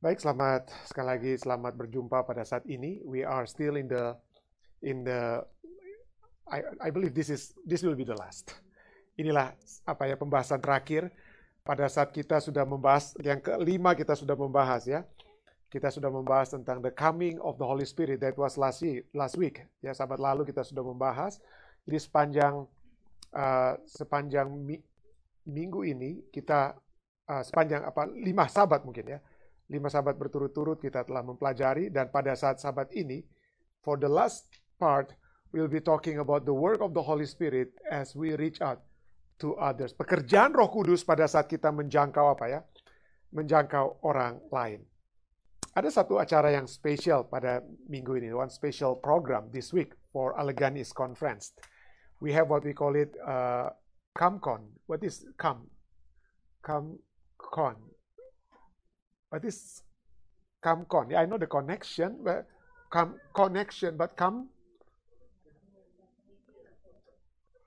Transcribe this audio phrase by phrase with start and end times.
[0.00, 3.04] Baik, selamat sekali lagi selamat berjumpa pada saat ini.
[3.04, 4.16] We are still in the
[4.80, 5.44] in the
[6.48, 8.48] I, I believe this is this will be the last.
[9.20, 9.52] Inilah
[9.84, 11.12] apa ya pembahasan terakhir
[11.60, 15.04] pada saat kita sudah membahas yang kelima kita sudah membahas ya.
[15.68, 19.36] Kita sudah membahas tentang the coming of the Holy Spirit that was last week, last
[19.36, 19.68] week.
[19.84, 21.44] Ya, sahabat lalu kita sudah membahas.
[21.84, 22.64] Jadi sepanjang
[23.36, 24.80] uh, sepanjang mi,
[25.44, 26.72] minggu ini kita
[27.28, 29.20] uh, sepanjang apa lima sahabat mungkin ya
[29.70, 33.22] lima sahabat berturut-turut kita telah mempelajari dan pada saat sahabat ini
[33.80, 35.14] for the last part
[35.54, 38.82] we'll be talking about the work of the Holy Spirit as we reach out
[39.38, 39.94] to others.
[39.96, 42.60] Pekerjaan Roh Kudus pada saat kita menjangkau apa ya?
[43.34, 44.84] Menjangkau orang lain.
[45.70, 50.90] Ada satu acara yang spesial pada minggu ini, one special program this week for Alleganis
[50.90, 51.54] Conference.
[52.18, 53.70] We have what we call it uh,
[54.18, 54.66] CamCon.
[54.90, 55.70] What is Cam?
[59.30, 59.42] CamCon.
[59.42, 59.82] What is
[60.62, 61.10] CamCon?
[61.10, 62.46] Yeah, I know the connection, but
[62.90, 64.48] come connection, but come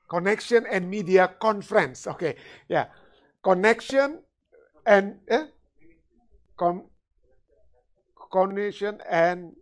[0.10, 2.08] connection and media conference.
[2.08, 2.36] Okay,
[2.70, 2.86] yeah,
[3.44, 4.20] connection
[4.86, 5.46] and eh?
[8.32, 9.56] Connection and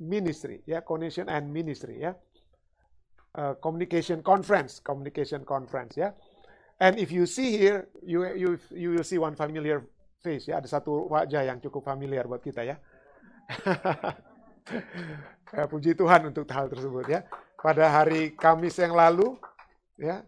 [0.00, 0.62] ministry.
[0.66, 1.98] Yeah, connection and ministry.
[2.00, 2.14] Yeah,
[3.34, 4.80] uh, communication conference.
[4.80, 5.96] Communication conference.
[5.96, 6.12] Yeah,
[6.80, 9.86] and if you see here, you you you will see one familiar
[10.24, 12.80] face ya, ada satu wajah yang cukup familiar buat kita ya.
[15.52, 17.20] ya puji Tuhan untuk hal tersebut ya.
[17.60, 19.36] Pada hari Kamis yang lalu
[20.00, 20.24] ya,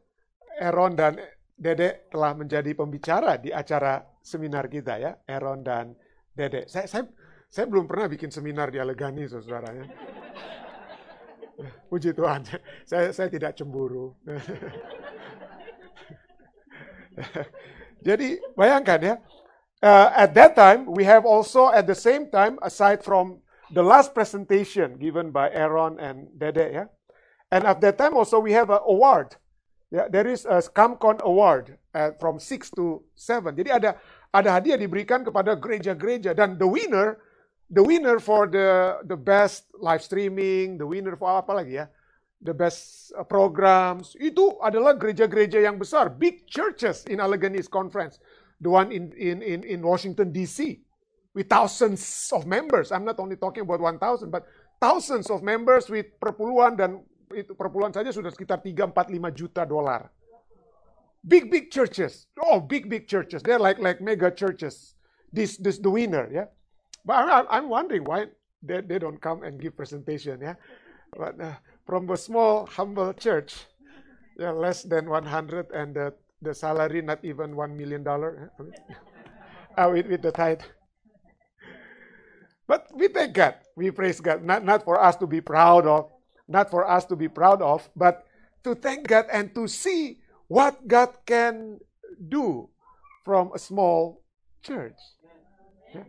[0.61, 1.17] Aaron dan
[1.57, 5.97] Dede telah menjadi pembicara di acara seminar kita ya, Aaron dan
[6.37, 6.69] Dede.
[6.69, 7.09] Saya saya
[7.49, 9.89] saya belum pernah bikin seminar di Alegani, saudaranya.
[11.89, 12.45] Puji Tuhan,
[12.85, 14.13] saya saya tidak cemburu.
[18.07, 19.17] Jadi bayangkan ya,
[19.83, 23.41] uh, at that time, we have also at the same time, aside from
[23.73, 26.89] the last presentation given by Aaron and Dede, yeah,
[27.51, 29.37] and at that time also we have an award.
[29.91, 33.55] Yeah, there is a Scamcon award uh, from 6 to 7.
[33.55, 33.95] Jadi ada
[34.35, 37.23] ada hadiah diberikan kepada gereja-gereja dan the winner
[37.71, 41.87] the winner for the the best live streaming, the winner for apa lagi ya?
[42.43, 48.21] The best uh, programs itu adalah gereja-gereja yang besar, big churches in Alleghany's conference
[48.61, 50.81] the one in, in, in, in Washington, D.C.,
[51.35, 52.01] with thousands
[52.33, 52.91] of members.
[52.91, 54.47] I'm not only talking about 1,000, but
[54.81, 59.69] thousands of members with perpuluhan dan itu perpuluhan saja sudah sekitar 3, 4, 5 juta
[59.69, 60.09] dolar.
[61.27, 62.31] Big, big churches.
[62.39, 63.43] Oh, big, big churches.
[63.43, 64.95] They're like like mega churches.
[65.29, 66.49] This, this the winner, yeah.
[67.05, 68.31] But I'm, I'm wondering why
[68.63, 70.55] they, they don't come and give presentation, yeah.
[71.13, 73.67] But uh, from a small, humble church,
[74.39, 76.15] yeah, less than 100 and the
[76.47, 78.53] the salary not even one million dollar
[79.77, 80.63] uh, with, with the tithe.
[82.67, 86.11] But we thank God, we praise God, not, not for us to be proud of,
[86.49, 88.27] not for us to be proud of, but
[88.65, 90.19] to thank God and to see
[90.49, 91.79] what God can
[92.29, 92.69] do
[93.25, 94.23] from a small
[94.63, 94.99] church.
[95.95, 96.03] Yeah.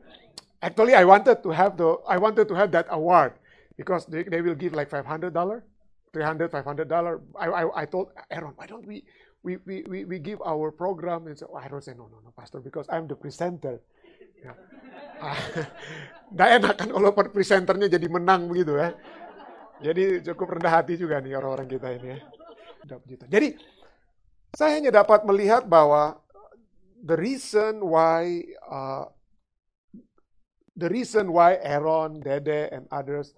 [0.62, 3.34] Actually, I wanted to have the I wanted to have that award
[3.78, 5.66] because they, they will give like five hundred dollar,
[6.14, 7.22] three hundred, five hundred dollar.
[7.38, 9.06] I, I I told Aaron, why don't we
[9.44, 12.34] we, we, we, give our program and say, oh, I don't say, no, no, no,
[12.36, 13.80] Pastor, because I'm the presenter.
[14.44, 14.54] Ya.
[16.34, 18.94] Nggak enak kan kalau presenternya jadi menang begitu ya.
[19.78, 22.20] Jadi cukup rendah hati juga nih orang-orang kita ini ya.
[23.30, 23.58] Jadi
[24.58, 26.18] saya hanya dapat melihat bahwa
[27.04, 29.06] the reason why uh,
[30.78, 33.34] the reason why Aaron, Dede, and others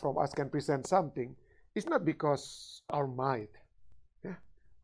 [0.00, 1.36] from us can present something
[1.74, 3.50] is not because our might.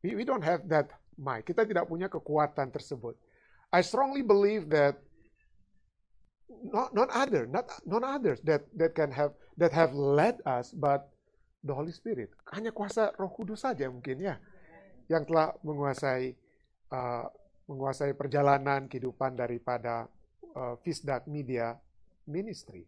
[0.00, 1.44] We, we don't have that might.
[1.44, 3.16] Kita tidak punya kekuatan tersebut.
[3.70, 4.98] I strongly believe that
[6.50, 11.06] not not other, not not others that that can have that have led us, but
[11.62, 12.32] the Holy Spirit.
[12.50, 14.40] Hanya kuasa Roh Kudus saja mungkin ya
[15.06, 16.34] yang telah menguasai
[16.90, 17.26] uh,
[17.70, 20.10] menguasai perjalanan kehidupan daripada
[20.56, 21.78] uh, Fisdak Media
[22.26, 22.86] Ministry.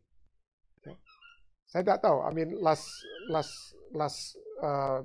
[1.72, 2.20] Saya tidak tahu.
[2.20, 2.84] I mean last
[3.32, 5.00] last last uh,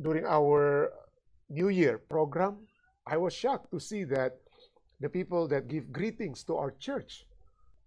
[0.00, 0.92] during our
[1.48, 2.66] New Year program,
[3.06, 4.38] I was shocked to see that
[5.00, 7.26] the people that give greetings to our church,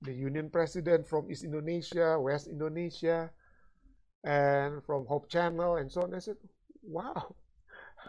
[0.02, 3.30] the union president from East Indonesia, West Indonesia,
[4.24, 6.14] and from Hope Channel, and so on.
[6.16, 6.38] I said,
[6.84, 7.36] wow.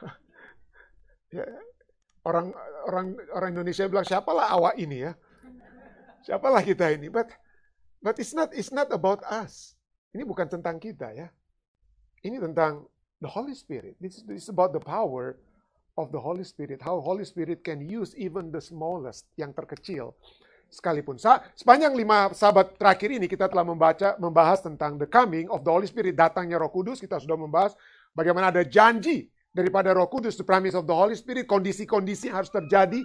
[1.35, 1.45] ya,
[2.23, 2.55] orang
[2.87, 5.13] orang orang Indonesia bilang siapalah awak ini ya,
[6.23, 7.11] siapalah kita ini.
[7.11, 7.33] But
[8.05, 9.75] but it's not it's not about us.
[10.15, 11.29] Ini bukan tentang kita ya.
[12.23, 12.87] Ini tentang
[13.21, 13.97] the Holy Spirit.
[14.01, 15.37] This, is about the power
[15.97, 16.81] of the Holy Spirit.
[16.81, 20.17] How Holy Spirit can use even the smallest, yang terkecil,
[20.73, 21.21] sekalipun.
[21.55, 25.87] Sepanjang lima sahabat terakhir ini kita telah membaca membahas tentang the coming of the Holy
[25.87, 26.99] Spirit, datangnya Roh Kudus.
[26.99, 27.77] Kita sudah membahas
[28.17, 33.05] bagaimana ada janji daripada Roh Kudus, the promise of the Holy Spirit, kondisi-kondisi harus terjadi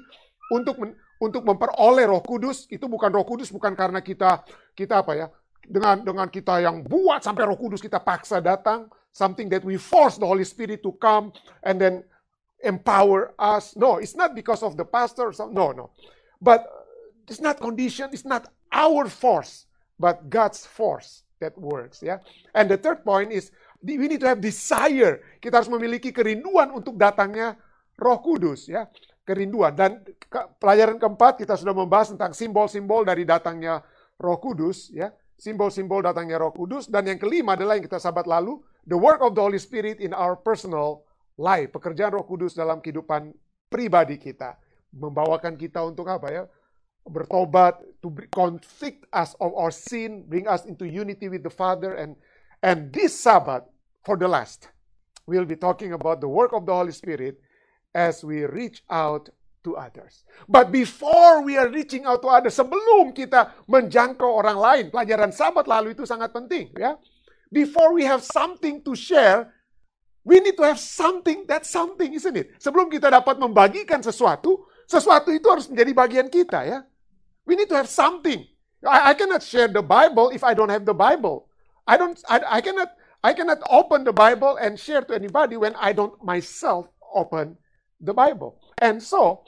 [0.54, 0.80] untuk
[1.20, 2.70] untuk memperoleh Roh Kudus.
[2.72, 4.46] Itu bukan Roh Kudus bukan karena kita
[4.78, 5.28] kita apa ya?
[5.66, 10.22] Dengan dengan kita yang buat sampai Roh Kudus kita paksa datang, something that we force
[10.22, 11.34] the Holy Spirit to come
[11.66, 12.06] and then
[12.62, 13.74] empower us.
[13.74, 15.34] No, it's not because of the pastor.
[15.50, 15.94] No, no.
[16.38, 16.68] But
[17.26, 19.66] It's not condition, it's not our force,
[19.98, 22.06] but God's force that works.
[22.06, 22.22] Ya.
[22.54, 23.50] And the third point is
[23.82, 25.26] we need to have desire.
[25.42, 27.58] Kita harus memiliki kerinduan untuk datangnya
[27.98, 28.86] Roh Kudus, ya.
[29.26, 29.74] Kerinduan.
[29.74, 33.82] Dan ke, pelajaran keempat kita sudah membahas tentang simbol-simbol dari datangnya
[34.22, 35.10] Roh Kudus, ya.
[35.36, 39.36] Simbol-simbol datangnya Roh Kudus dan yang kelima adalah yang kita sahabat lalu, the work of
[39.36, 41.04] the Holy Spirit in our personal
[41.36, 41.76] life.
[41.76, 43.36] Pekerjaan Roh Kudus dalam kehidupan
[43.68, 44.56] pribadi kita.
[44.96, 46.44] Membawakan kita untuk apa ya?
[47.06, 51.94] bertobat, to convict us of our sin, bring us into unity with the Father.
[51.94, 52.16] And,
[52.62, 53.64] and this Sabbath,
[54.04, 54.70] for the last,
[55.26, 57.40] we'll be talking about the work of the Holy Spirit
[57.94, 59.30] as we reach out
[59.66, 60.22] to others.
[60.46, 65.66] But before we are reaching out to others, sebelum kita menjangkau orang lain, pelajaran sabat
[65.66, 66.70] lalu itu sangat penting.
[66.78, 66.96] ya.
[67.50, 69.50] Before we have something to share,
[70.22, 72.54] we need to have something, that's something, isn't it?
[72.62, 76.80] Sebelum kita dapat membagikan sesuatu, sesuatu itu harus menjadi bagian kita ya.
[77.46, 78.46] We need to have something.
[78.86, 81.50] I, I cannot share the Bible if I don't have the Bible.
[81.86, 82.18] I don't.
[82.30, 82.90] I, I cannot.
[83.26, 87.58] I cannot open the Bible and share to anybody when I don't myself open
[88.02, 88.62] the Bible.
[88.78, 89.46] And so,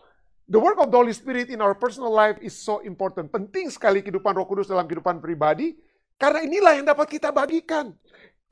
[0.48, 3.32] the work of the Holy Spirit in our personal life is so important.
[3.32, 5.76] Penting sekali kehidupan Roh Kudus dalam kehidupan pribadi
[6.16, 7.94] karena inilah yang dapat kita bagikan.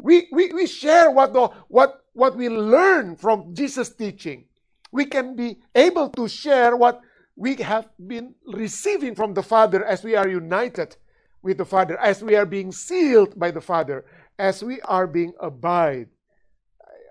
[0.04, 4.44] We we we share what the what what we learn from Jesus teaching.
[4.92, 7.00] We can be able to share what
[7.36, 10.96] we have been receiving from the Father as we are united
[11.44, 14.04] with the Father, as we are being sealed by the Father,
[14.36, 16.12] as we are being abide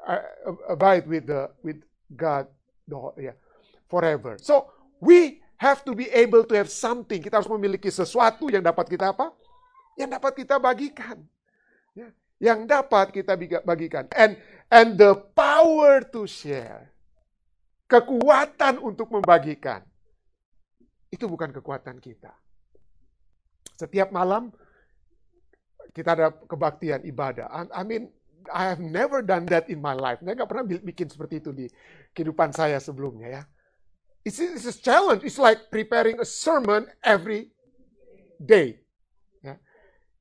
[0.04, 0.20] uh,
[0.68, 1.80] abide with the with
[2.12, 2.48] God
[2.88, 3.36] the yeah,
[3.88, 4.36] forever.
[4.40, 4.73] So
[5.04, 7.20] we have to be able to have something.
[7.20, 9.36] Kita harus memiliki sesuatu yang dapat kita apa?
[10.00, 11.16] Yang dapat kita bagikan.
[11.92, 12.08] Ya,
[12.40, 14.08] yang dapat kita bagikan.
[14.16, 14.40] And
[14.72, 16.90] and the power to share.
[17.84, 19.84] Kekuatan untuk membagikan
[21.12, 22.32] itu bukan kekuatan kita.
[23.76, 24.50] Setiap malam
[25.94, 27.46] kita ada kebaktian ibadah.
[27.70, 28.10] I mean,
[28.50, 30.18] I have never done that in my life.
[30.24, 31.66] Saya nggak pernah bikin seperti itu di
[32.16, 33.42] kehidupan saya sebelumnya ya.
[34.24, 35.22] It's, it's a challenge.
[35.24, 37.52] It's like preparing a sermon every
[38.44, 38.80] day.
[39.42, 39.56] Yeah.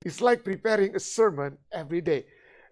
[0.03, 2.25] It's like preparing a sermon every day.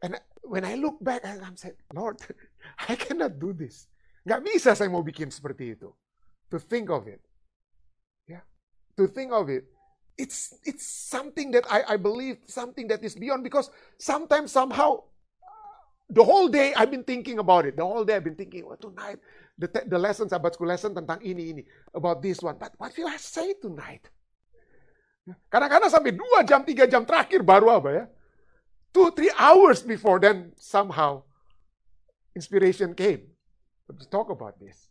[0.03, 2.17] And when I look back, I'm saying, Lord,
[2.89, 3.87] I cannot do this.
[4.27, 5.89] Nggak bisa saya mau bikin seperti itu.
[6.51, 7.23] To think of it
[8.27, 8.43] Yeah?
[8.99, 9.65] to think of it.
[10.19, 15.07] It's it's something that I, I believe something that is beyond because sometimes somehow
[16.11, 17.79] the whole day I've been thinking about it.
[17.79, 19.17] The whole day I've been thinking, well, tonight
[19.61, 21.63] the the lesson sahabat school lesson tentang ini ini
[21.93, 22.57] about this one.
[22.57, 24.09] But what will I say tonight?
[25.53, 28.05] Kadang-kadang sampai dua jam, tiga jam terakhir baru apa ya?
[28.89, 31.21] Two, three hours before then somehow
[32.33, 33.29] inspiration came.
[33.85, 34.89] Let's talk about this.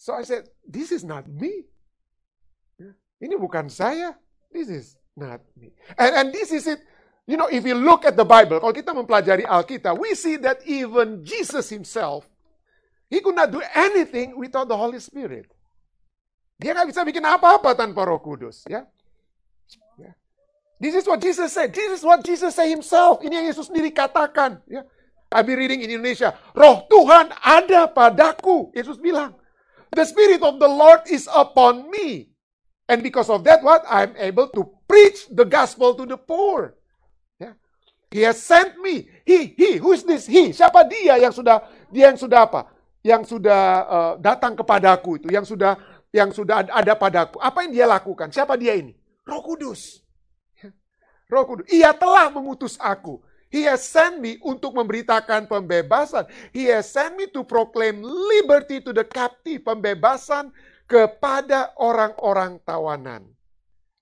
[0.00, 1.68] So I said, this is not me.
[3.22, 4.18] Ini bukan saya.
[4.50, 5.70] This is not me.
[5.94, 6.82] And, and this is it.
[7.30, 10.58] You know, if you look at the Bible, kalau kita mempelajari Alkitab, we see that
[10.66, 12.26] even Jesus himself,
[13.12, 15.52] he could not do anything without the Holy Spirit.
[16.56, 18.88] Dia nggak bisa bikin apa-apa tanpa Roh Kudus, ya.
[20.00, 20.16] Yeah.
[20.80, 21.76] This is what Jesus said.
[21.76, 23.20] This is what Jesus said himself.
[23.20, 24.88] Ini yang Yesus sendiri katakan, ya.
[25.28, 26.32] I'll be reading in Indonesia.
[26.56, 28.72] Roh Tuhan ada padaku.
[28.72, 29.36] Yesus bilang,
[29.92, 32.32] The Spirit of the Lord is upon me
[32.88, 33.84] And because of that, what?
[33.88, 36.74] I'm able to preach the gospel to the poor.
[37.38, 37.54] Yeah.
[38.10, 39.08] He has sent me.
[39.24, 40.26] He, he, who is this?
[40.26, 40.50] He.
[40.52, 42.68] Siapa dia yang sudah, dia yang sudah apa?
[43.02, 45.74] Yang sudah uh, datang kepadaku itu, yang sudah,
[46.14, 47.42] yang sudah ada padaku.
[47.42, 48.30] Apa yang dia lakukan?
[48.30, 48.94] Siapa dia ini?
[49.26, 50.02] Roh Kudus.
[50.62, 50.70] Ya.
[51.26, 51.66] Roh Kudus.
[51.70, 53.18] Ia telah mengutus aku.
[53.52, 56.24] He has sent me untuk memberitakan pembebasan.
[56.56, 59.60] He has sent me to proclaim liberty to the captive.
[59.60, 60.48] Pembebasan
[60.88, 63.28] kepada orang-orang tawanan.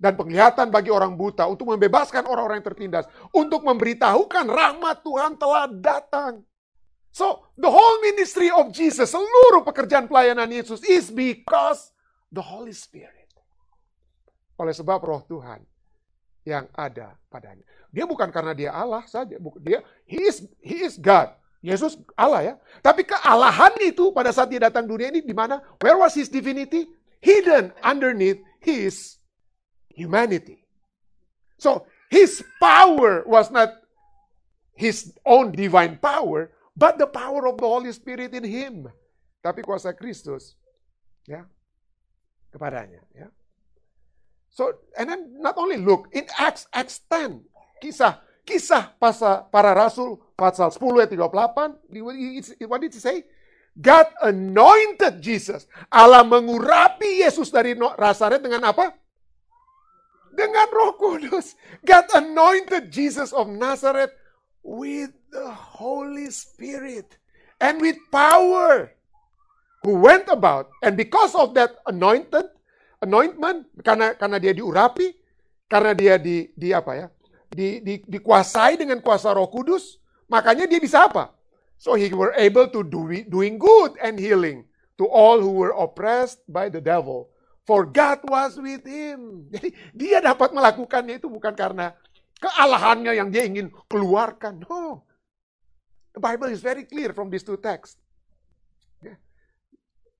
[0.00, 3.04] Dan penglihatan bagi orang buta untuk membebaskan orang-orang yang tertindas.
[3.34, 6.46] Untuk memberitahukan rahmat Tuhan telah datang.
[7.10, 11.90] So, the whole ministry of Jesus, seluruh pekerjaan pelayanan Yesus is because
[12.30, 13.26] the Holy Spirit.
[14.60, 15.58] Oleh sebab roh Tuhan
[16.46, 17.66] yang ada padanya.
[17.90, 19.34] Dia bukan karena dia Allah saja.
[19.58, 21.34] Dia, he is, he is God.
[21.60, 22.54] Yesus Allah ya.
[22.80, 25.60] Tapi kealahan itu pada saat dia datang dunia ini di mana?
[25.82, 26.88] Where was his divinity?
[27.20, 29.20] Hidden underneath his
[29.92, 30.64] humanity.
[31.60, 33.76] So his power was not
[34.72, 36.48] his own divine power,
[36.80, 38.88] but the power of the Holy Spirit in him.
[39.44, 40.56] Tapi kuasa Kristus
[41.28, 41.44] ya
[42.48, 43.28] kepadanya ya.
[44.48, 47.44] So and then not only look in Acts Acts 10
[47.84, 53.24] kisah kisah pasal para rasul pasal 10 ayat 38 what did he say?
[53.80, 55.64] God anointed Jesus.
[55.88, 58.92] Allah mengurapi Yesus dari Nazaret dengan apa?
[60.34, 61.54] Dengan Roh Kudus.
[61.86, 64.12] God anointed Jesus of Nazareth
[64.62, 67.16] with the Holy Spirit
[67.60, 68.92] and with power.
[69.80, 72.44] Who went about and because of that anointed
[73.00, 75.16] anointment karena karena dia diurapi,
[75.64, 77.06] karena dia di di apa ya?
[77.50, 79.96] Di, di dikuasai dengan kuasa Roh Kudus,
[80.28, 81.32] makanya dia bisa apa?
[81.80, 84.68] So he were able to do doing good and healing
[85.00, 87.32] to all who were oppressed by the devil.
[87.64, 89.40] For God was with him.
[89.56, 91.96] Jadi dia dapat melakukannya itu bukan karena
[92.40, 94.64] kealahannya yang dia ingin keluarkan.
[94.64, 95.04] No.
[96.16, 98.00] The Bible is very clear from these two texts.
[98.98, 99.20] Yeah.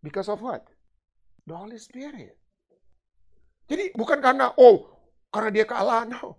[0.04, 0.68] Because of what?
[1.48, 2.36] The Holy Spirit.
[3.66, 4.86] Jadi bukan karena, oh,
[5.34, 6.14] karena dia kealahan.
[6.14, 6.38] No.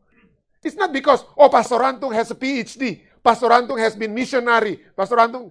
[0.61, 3.01] It's not because, oh, Pastor Antung has a PhD.
[3.25, 4.77] Pastor Antung has been missionary.
[4.93, 5.49] Pastor Antung,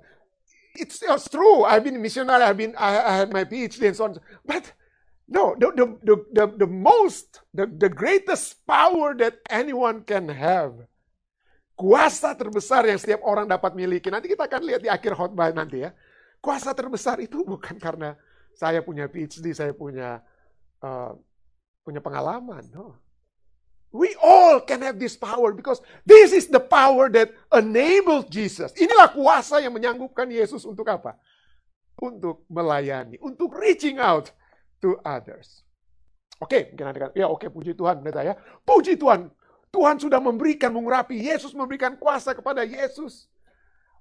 [0.79, 1.67] it's, it's true.
[1.67, 2.47] I've been missionary.
[2.47, 4.15] I've been, I, I had my PhD and so on.
[4.47, 4.71] But
[5.31, 10.75] no, the, the, the, the, the most, the, the greatest power that anyone can have.
[11.79, 14.11] Kuasa terbesar yang setiap orang dapat miliki.
[14.11, 15.95] Nanti kita akan lihat di akhir khotbah nanti ya.
[16.43, 18.19] Kuasa terbesar itu bukan karena
[18.59, 20.21] saya punya PhD, saya punya
[20.83, 21.15] uh,
[21.87, 22.67] punya pengalaman.
[22.75, 22.99] No.
[23.95, 28.71] We all can have this power because this is the power that enabled Jesus.
[28.77, 31.19] Inilah kuasa yang menyanggupkan Yesus untuk apa?
[31.99, 34.31] Untuk melayani, untuk reaching out
[34.81, 35.63] to others.
[36.41, 38.35] Oke, mungkin ada ya oke puji Tuhan, pendeta ya.
[38.65, 39.29] Puji Tuhan,
[39.69, 43.29] Tuhan sudah memberikan, mengurapi Yesus, memberikan kuasa kepada Yesus.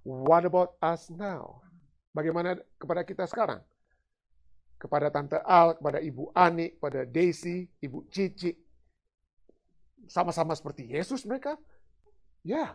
[0.08, 1.62] What about us now?
[2.16, 3.62] Bagaimana kepada kita sekarang?
[4.80, 8.56] Kepada Tante Al, kepada Ibu Ani, kepada Daisy, Ibu Cici,
[10.08, 11.60] sama-sama seperti Yesus mereka?
[12.42, 12.74] Ya.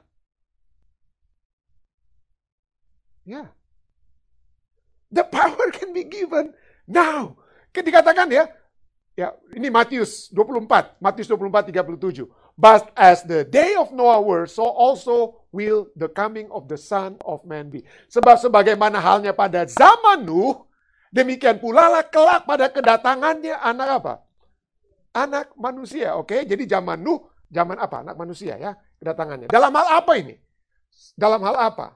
[3.24, 3.50] Ya.
[5.10, 6.52] The power can be given
[6.86, 7.40] now.
[7.82, 8.46] Dikatakan ya,
[9.18, 12.30] ya ini Matius 24, Matius 24, 37.
[12.54, 17.18] But as the day of Noah were, so also will the coming of the Son
[17.26, 17.82] of Man be.
[18.06, 20.62] Sebab sebagaimana halnya pada zaman Nuh,
[21.10, 24.14] demikian pula lah kelak pada kedatangannya anak apa?
[25.14, 26.18] anak manusia.
[26.18, 28.02] Oke, jadi zaman Nuh, zaman apa?
[28.02, 29.46] Anak manusia ya, kedatangannya.
[29.48, 30.34] Dalam hal apa ini?
[31.14, 31.94] Dalam hal apa?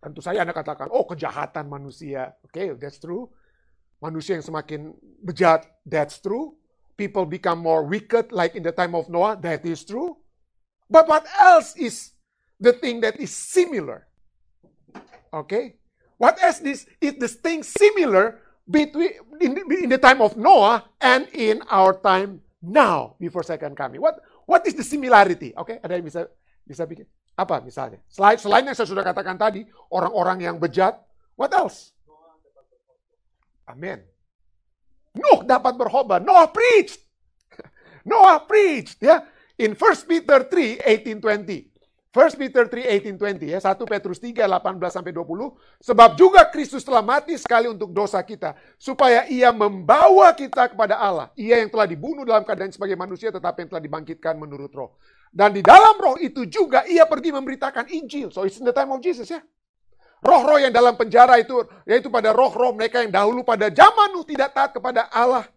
[0.00, 2.32] Tentu saja Anda katakan, oh kejahatan manusia.
[2.46, 3.28] Oke, okay, that's true.
[4.00, 6.56] Manusia yang semakin bejat, that's true.
[6.96, 10.16] People become more wicked like in the time of Noah, that is true.
[10.88, 12.12] But what else is
[12.60, 14.08] the thing that is similar?
[15.32, 15.80] Okay?
[16.16, 18.40] What else is, is the thing similar
[18.70, 24.00] between in, in the time of Noah and in our time now before second coming.
[24.00, 25.52] What what is the similarity?
[25.58, 25.76] Oke, okay?
[25.82, 26.30] ada yang bisa
[26.62, 27.04] bisa bikin
[27.34, 27.98] apa misalnya?
[28.06, 30.94] Selain selain yang saya sudah katakan tadi, orang-orang yang bejat,
[31.34, 31.96] what else?
[33.70, 33.98] Amin.
[35.14, 36.22] Nuh dapat berkhotbah.
[36.22, 37.02] Noah preached.
[38.10, 39.22] Noah preached ya.
[39.60, 41.70] In 1 Peter 3, 18, 20.
[42.10, 43.62] 1 Peter 3, 18, 20 ya.
[43.62, 45.54] 1 Petrus 3, 18 sampai 20.
[45.78, 48.58] Sebab juga Kristus telah mati sekali untuk dosa kita.
[48.74, 51.30] Supaya ia membawa kita kepada Allah.
[51.38, 54.98] Ia yang telah dibunuh dalam keadaan sebagai manusia tetapi yang telah dibangkitkan menurut roh.
[55.30, 58.34] Dan di dalam roh itu juga ia pergi memberitakan Injil.
[58.34, 59.38] So it's in the time of Jesus ya.
[60.20, 64.52] Roh-roh yang dalam penjara itu, yaitu pada roh-roh mereka yang dahulu pada zaman Nuh tidak
[64.52, 65.48] taat kepada Allah.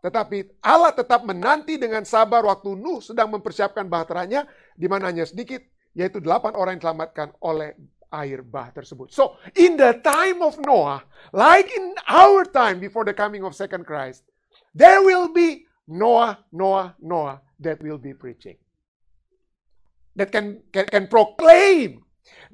[0.00, 4.44] Tetapi Allah tetap menanti dengan sabar waktu Nuh sedang mempersiapkan bahteranya,
[4.76, 5.64] di mana hanya sedikit
[5.96, 7.74] yaitu delapan orang yang diselamatkan oleh
[8.10, 9.14] air bah tersebut.
[9.14, 13.86] So, in the time of Noah, like in our time before the coming of second
[13.86, 14.26] Christ,
[14.74, 18.58] there will be Noah, Noah, Noah that will be preaching.
[20.18, 22.02] That can, can, can proclaim,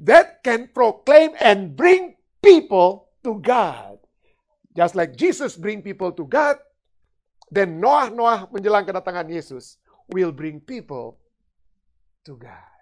[0.01, 3.99] that can proclaim and bring people to God.
[4.77, 6.61] Just like Jesus bring people to God,
[7.49, 9.81] then Noah, Noah menjelang kedatangan Yesus
[10.13, 11.17] will bring people
[12.29, 12.77] to God.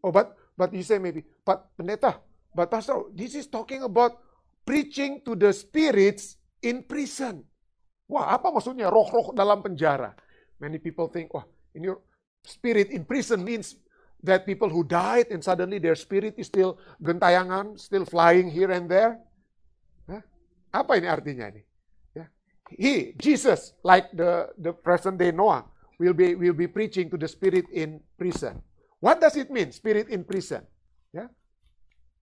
[0.00, 2.22] Oh, but but you say maybe, but pendeta,
[2.54, 4.22] but pastor, this is talking about
[4.62, 7.42] preaching to the spirits in prison.
[8.08, 10.16] Wah, apa maksudnya roh-roh dalam penjara?
[10.58, 11.44] Many people think, wah,
[11.76, 11.92] ini
[12.46, 13.76] spirit in prison means
[14.22, 18.90] that people who died and suddenly their spirit is still gentayangan, still flying here and
[18.90, 19.18] there.
[20.10, 20.22] Hah?
[20.74, 21.62] Apa ini artinya ini?
[22.14, 22.26] Ya.
[22.74, 25.64] he, Jesus, like the, the present day Noah,
[25.98, 28.62] will be will be preaching to the spirit in prison.
[28.98, 30.66] What does it mean, spirit in prison?
[31.14, 31.30] Ya.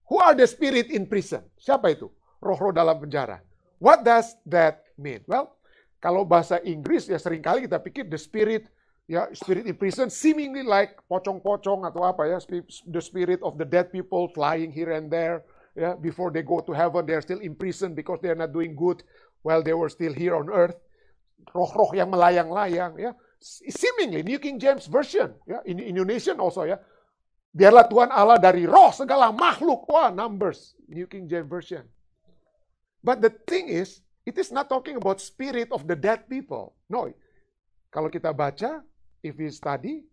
[0.09, 1.45] Who are the spirit in prison?
[1.57, 2.09] Siapa itu?
[2.37, 3.41] Roh-roh dalam penjara.
[3.81, 5.25] What does that mean?
[5.25, 5.57] Well,
[5.97, 8.69] kalau bahasa Inggris ya sering kali kita pikir the spirit
[9.07, 12.37] ya spirit in prison seemingly like pocong-pocong atau apa ya
[12.91, 15.47] the spirit of the dead people flying here and there
[15.79, 18.51] ya before they go to heaven they are still in prison because they are not
[18.51, 18.99] doing good
[19.47, 20.75] while they were still here on earth.
[21.55, 23.15] Roh-roh yang melayang-layang ya.
[23.39, 26.75] Seemingly New King James Version ya in Indonesian also ya.
[27.55, 29.87] Biarlah Tuhan Allah dari roh segala makhluk.
[29.87, 31.87] Wah numbers New King James Version.
[32.99, 36.75] But the thing is it is not talking about spirit of the dead people.
[36.91, 37.07] No.
[37.87, 38.83] Kalau kita baca
[39.23, 40.05] if we study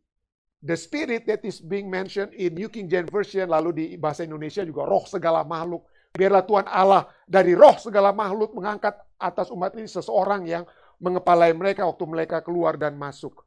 [0.64, 4.64] the spirit that is being mentioned in New King James Version lalu di bahasa Indonesia
[4.64, 5.84] juga roh segala makhluk
[6.14, 10.64] biarlah Tuhan Allah dari roh segala makhluk mengangkat atas umat ini seseorang yang
[11.02, 13.42] mengepalai mereka waktu mereka keluar dan masuk.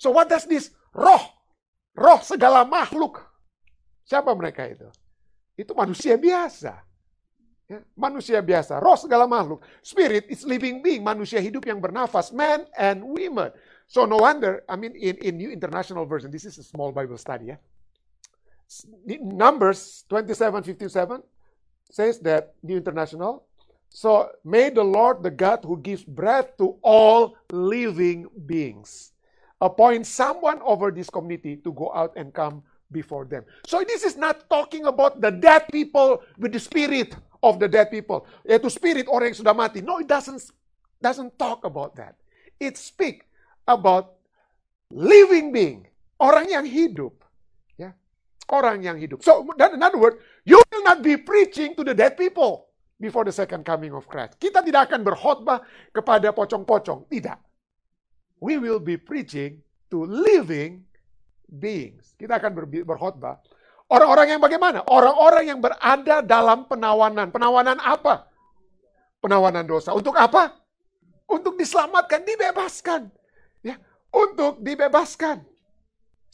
[0.00, 1.22] So what does this roh?
[1.92, 3.20] Roh segala makhluk.
[4.08, 4.88] Siapa mereka itu?
[5.56, 6.84] Itu manusia biasa.
[7.66, 9.58] Ya, manusia biasa, roh segala makhluk.
[9.82, 13.50] Spirit is living being, manusia hidup yang bernafas, man and women.
[13.86, 17.18] So no wonder, I mean in, in New International Version, this is a small Bible
[17.18, 17.56] study ya.
[19.22, 21.22] Numbers 27:57
[21.90, 23.46] says that New International
[23.96, 29.12] So may the Lord, the God who gives breath to all living beings,
[29.60, 32.62] appoint someone over this community to go out and come
[32.92, 33.44] before them.
[33.66, 37.90] So this is not talking about the dead people with the spirit of the dead
[37.90, 38.26] people.
[38.44, 39.80] Yaitu spirit orang yang sudah mati.
[39.80, 40.44] No, it doesn't,
[41.00, 42.20] doesn't talk about that.
[42.60, 43.24] It speak
[43.66, 44.18] about
[44.90, 45.86] living being.
[46.16, 47.12] Orang yang hidup.
[47.76, 47.92] Ya.
[48.48, 49.20] Orang yang hidup.
[49.20, 50.16] So, in other words,
[50.48, 54.40] you will not be preaching to the dead people before the second coming of Christ.
[54.40, 55.60] Kita tidak akan berkhotbah
[55.92, 57.36] kepada pocong-pocong, tidak.
[58.40, 59.60] We will be preaching
[59.92, 60.88] to living
[61.48, 62.16] beings.
[62.16, 63.40] Kita akan ber berkhotbah
[63.90, 64.82] orang-orang yang bagaimana?
[64.86, 67.30] Orang-orang yang berada dalam penawanan.
[67.30, 68.30] Penawanan apa?
[69.22, 69.94] Penawanan dosa.
[69.94, 70.54] Untuk apa?
[71.26, 73.10] Untuk diselamatkan, dibebaskan.
[74.16, 75.44] Untuk dibebaskan.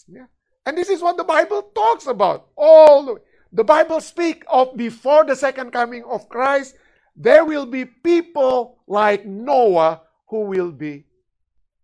[0.07, 0.31] Ya.
[0.63, 2.55] And this is what the Bible talks about.
[2.55, 3.15] All the
[3.53, 6.75] The Bible speak of before the second coming of Christ,
[7.13, 10.01] there will be people like Noah
[10.33, 11.05] who will be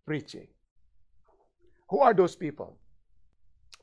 [0.01, 0.49] preaching.
[1.93, 2.81] Who are those people?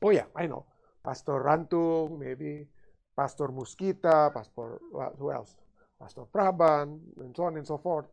[0.03, 0.67] Oh yeah, I know.
[0.99, 2.67] Pastor Rantung, maybe
[3.15, 5.55] Pastor Muskita, Pastor uh, who else?
[5.95, 8.11] Pastor Praban, and so on and so forth.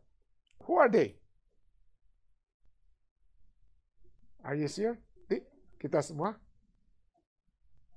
[0.63, 1.19] Who are they?
[4.45, 5.01] Are you sure?
[5.81, 6.37] Kita semua?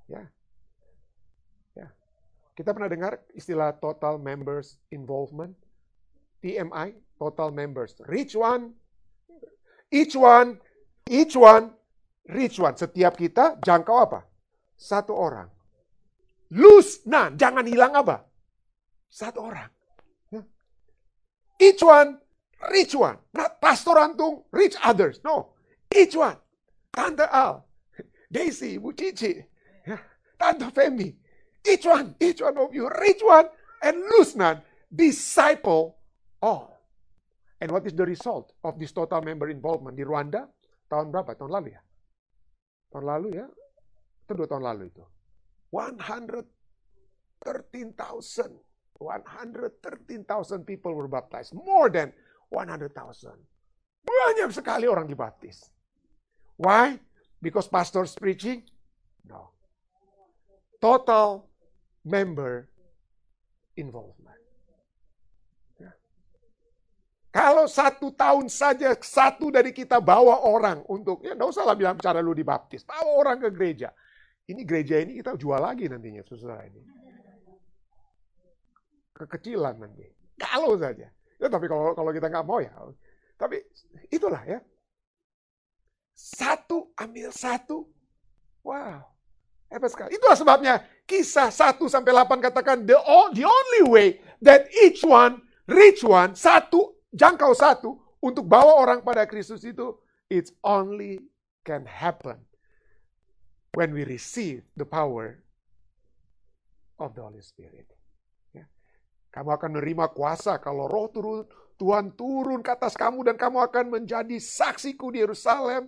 [0.08, 0.24] Ya.
[1.76, 1.90] Yeah.
[2.56, 5.52] Kita pernah dengar istilah total members involvement?
[6.40, 7.98] TMI, total members.
[8.08, 8.72] Rich one,
[9.92, 10.56] each one,
[11.04, 11.76] each one,
[12.28, 12.74] rich one.
[12.76, 14.24] Setiap kita jangkau apa?
[14.78, 15.50] Satu orang.
[16.54, 18.24] Lose, nah jangan hilang apa?
[19.10, 19.68] Satu orang.
[20.32, 20.42] Ya.
[21.60, 22.16] Each one,
[22.72, 23.20] rich one.
[23.36, 25.20] Not pastor antung, rich others.
[25.26, 25.57] No,
[25.92, 26.36] each one.
[26.92, 27.64] Tante Al,
[28.30, 29.38] Daisy, Bu Cici,
[29.86, 29.98] ya.
[30.38, 31.14] Tante Femi,
[31.68, 33.44] Each one, each one of you, reach one
[33.82, 34.62] and lose none.
[34.88, 36.00] Disciple
[36.40, 36.80] all.
[37.60, 40.48] And what is the result of this total member involvement di Rwanda?
[40.88, 41.36] Tahun berapa?
[41.36, 41.82] Tahun lalu ya?
[42.88, 43.46] Tahun lalu ya?
[44.24, 45.04] Itu dua tahun lalu itu.
[45.74, 47.44] 113,000.
[48.96, 51.52] 113,000 people were baptized.
[51.52, 52.16] More than
[52.48, 52.88] 100,000.
[54.08, 55.68] Banyak sekali orang dibaptis.
[56.58, 56.98] Why?
[57.38, 58.66] Because pastors preaching?
[59.22, 59.54] No.
[60.82, 61.46] Total
[62.02, 62.66] member
[63.78, 64.42] involvement.
[65.78, 65.94] Ya.
[67.30, 71.94] Kalau satu tahun saja satu dari kita bawa orang untuk, ya nggak usah lah bilang
[72.02, 73.94] cara lu dibaptis, bawa orang ke gereja.
[74.50, 76.82] Ini gereja ini kita jual lagi nantinya, saudara ini.
[79.14, 80.10] Kekecilan nanti.
[80.34, 81.06] Kalau saja.
[81.38, 82.74] Ya, tapi kalau kalau kita nggak mau ya.
[83.38, 83.62] Tapi
[84.10, 84.58] itulah ya.
[86.18, 87.86] Satu ambil satu.
[88.66, 89.06] Wow.
[89.70, 90.18] Hebat sekali.
[90.18, 90.74] Itulah sebabnya
[91.06, 92.98] kisah 1 sampai 8 katakan the,
[93.38, 94.08] the only way
[94.42, 95.38] that each one,
[95.70, 99.94] reach one, satu, jangkau satu, untuk bawa orang pada Kristus itu,
[100.26, 101.22] it's only
[101.62, 102.42] can happen
[103.78, 105.38] when we receive the power
[106.98, 107.86] of the Holy Spirit.
[108.50, 108.66] Ya.
[109.30, 111.46] Kamu akan menerima kuasa kalau roh turun,
[111.78, 115.86] Tuhan turun ke atas kamu dan kamu akan menjadi saksiku di Yerusalem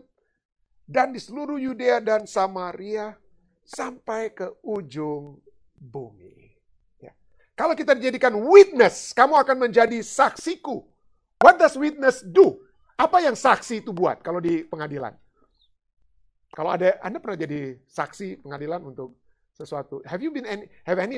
[0.90, 3.14] dan di seluruh Yudea dan Samaria
[3.62, 5.38] sampai ke ujung
[5.78, 6.50] bumi.
[6.98, 7.14] Ya.
[7.54, 10.90] Kalau kita dijadikan witness, kamu akan menjadi saksiku
[11.40, 12.60] What does witness do?
[13.00, 15.16] Apa yang saksi itu buat kalau di pengadilan?
[16.52, 19.16] Kalau ada Anda pernah jadi saksi pengadilan untuk
[19.56, 20.04] sesuatu.
[20.04, 21.16] Have you been any, have any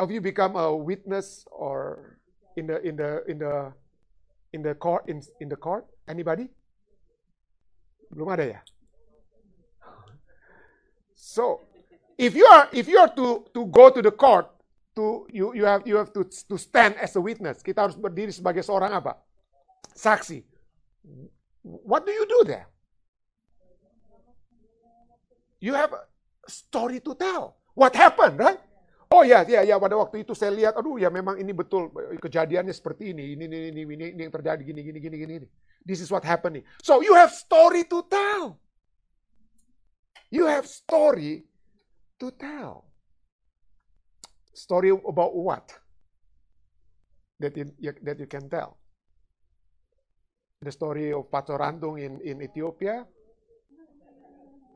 [0.00, 2.16] of you become a witness or
[2.56, 3.54] in the in the in the
[4.56, 5.84] in the court in in the court?
[6.08, 6.48] Anybody?
[8.08, 8.60] Belum ada ya?
[11.28, 11.60] So,
[12.16, 14.48] if you are if you are to to go to the court
[14.96, 17.60] to you you have you have to to stand as a witness.
[17.60, 19.20] Kita harus berdiri sebagai seorang apa?
[19.92, 20.40] Saksi.
[21.60, 22.64] What do you do there?
[25.60, 26.08] You have a
[26.48, 27.60] story to tell.
[27.76, 28.56] What happened, right?
[29.12, 29.76] Oh ya, ya, ya.
[29.76, 31.92] Pada waktu itu saya lihat, aduh ya memang ini betul
[32.24, 33.36] kejadiannya seperti ini.
[33.36, 35.34] Ini, ini, ini, ini, ini yang terjadi gini, gini, gini, gini.
[35.84, 36.64] This is what happening.
[36.80, 38.56] So you have story to tell.
[40.30, 41.44] You have story
[42.20, 42.84] to tell.
[44.52, 45.72] Story about what?
[47.40, 48.76] That you, that you can tell.
[50.60, 53.06] The story of Pacorantung in, in Ethiopia.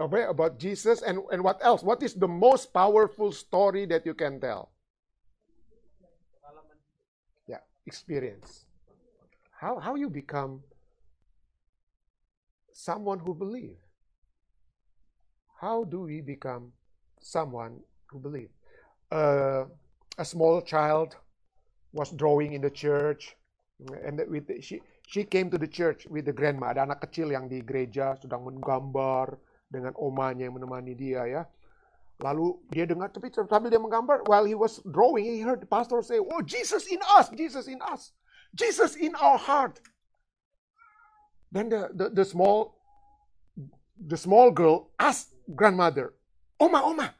[0.00, 1.82] Okay, about Jesus and, and what else?
[1.82, 4.70] What is the most powerful story that you can tell?
[7.46, 8.64] Yeah, experience.
[9.50, 10.62] How, how you become
[12.72, 13.76] someone who believe.
[15.62, 16.74] How do we become
[17.22, 17.78] someone
[18.10, 18.50] who believe?
[19.14, 19.70] Uh,
[20.18, 21.14] a small child
[21.94, 23.38] was drawing in the church,
[24.02, 26.74] and with the, she she came to the church with the grandma.
[26.74, 29.38] Ada anak kecil yang di gereja sedang menggambar
[29.70, 31.42] dengan omanya yang menemani dia ya.
[32.18, 36.02] Lalu dia dengar tapi sambil dia menggambar, while he was drawing, he heard the pastor
[36.02, 38.10] say, "Oh, Jesus in us, Jesus in us,
[38.50, 39.78] Jesus in our heart."
[41.54, 42.82] Then the the, the small
[43.94, 46.14] the small girl asked grandmother,
[46.60, 47.14] Oma, Oma,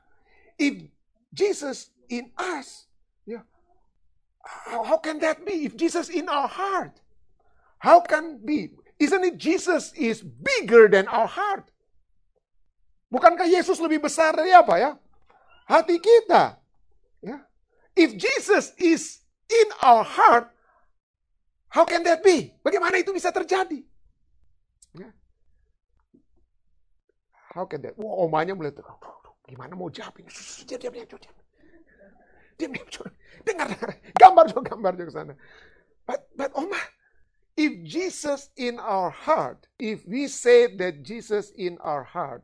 [0.59, 0.87] if
[1.33, 2.87] Jesus in us,
[3.27, 3.43] yeah,
[4.45, 5.65] how, how can that be?
[5.67, 7.01] If Jesus in our heart,
[7.79, 8.71] how can be?
[8.99, 11.67] Isn't it Jesus is bigger than our heart?
[13.13, 14.91] Bukankah Yesus lebih besar dari apa ya?
[15.69, 16.57] Hati kita.
[17.21, 17.45] Ya.
[17.93, 20.49] If Jesus is in our heart,
[21.69, 22.57] how can that be?
[22.65, 23.85] Bagaimana itu bisa terjadi?
[27.53, 27.99] How can that?
[28.01, 28.85] Wah, omanya mulai tuh,
[29.45, 30.33] gimana mau jawab ini?
[30.65, 31.35] Diam, diam, diam, diam.
[32.57, 33.13] Diam, diam,
[33.45, 33.69] dengar.
[34.21, 35.35] Gambar juga, gambar juga sana.
[36.09, 36.81] But, but oma,
[37.57, 42.43] if Jesus in our heart, if we say that Jesus in our heart,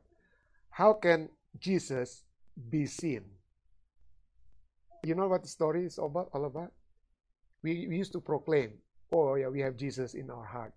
[0.68, 2.28] how can Jesus
[2.68, 3.24] be seen?
[5.04, 6.72] You know what the story is about, all about?
[7.62, 8.76] We, we used to proclaim,
[9.10, 10.74] oh yeah, we have Jesus in our heart.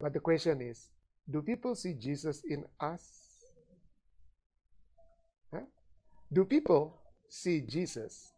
[0.00, 0.88] But the question is,
[1.28, 3.04] do people see Jesus in us?
[5.52, 5.68] Huh?
[6.32, 6.96] Do people
[7.28, 8.32] see Jesus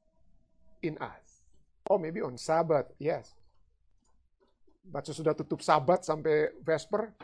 [0.83, 1.47] in us?
[1.89, 3.35] Oh, maybe on Sabbath, yes.
[4.83, 7.15] But sudah tutup Sabat sampai Vesper,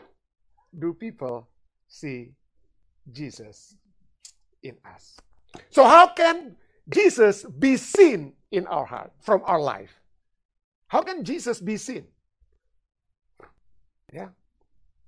[0.71, 1.47] do people
[1.87, 2.31] see
[3.03, 3.75] Jesus
[4.63, 5.19] in us?
[5.71, 6.55] So how can
[6.87, 9.91] Jesus be seen in our heart from our life?
[10.87, 12.07] How can Jesus be seen?
[14.13, 14.31] Yeah.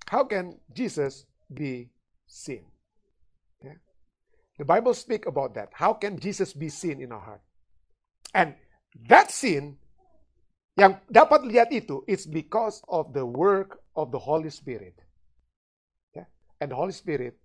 [0.10, 1.94] How can Jesus be
[2.26, 2.66] seen?
[3.64, 3.78] Yeah.
[4.58, 5.70] The Bible speak about that.
[5.72, 7.42] How can Jesus be seen in our heart?
[8.34, 8.56] And
[9.06, 9.78] that sin
[10.74, 14.98] yang dapat lihat itu it's because of the work of the Holy Spirit.
[16.18, 16.26] Yeah.
[16.58, 17.38] And the Holy Spirit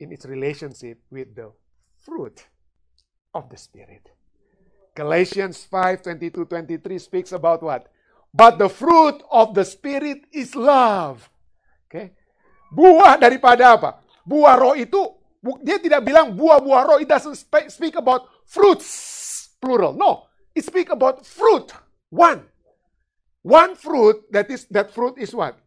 [0.00, 1.52] in its relationship with the
[2.00, 2.48] fruit
[3.36, 4.08] of the Spirit.
[4.96, 7.92] Galatians 5 22 23 speaks about what?
[8.30, 11.26] But the fruit of the Spirit is love.
[11.86, 11.90] Oke.
[11.90, 12.06] Okay.
[12.70, 13.90] Buah daripada apa?
[14.22, 15.18] Buah roh itu,
[15.66, 16.98] dia tidak bilang buah-buah roh.
[17.02, 17.34] It doesn't
[17.66, 18.86] speak about fruits,
[19.58, 19.98] plural.
[19.98, 21.74] No, it speak about fruit.
[22.14, 22.46] One.
[23.42, 25.58] One fruit, that is, that fruit is what?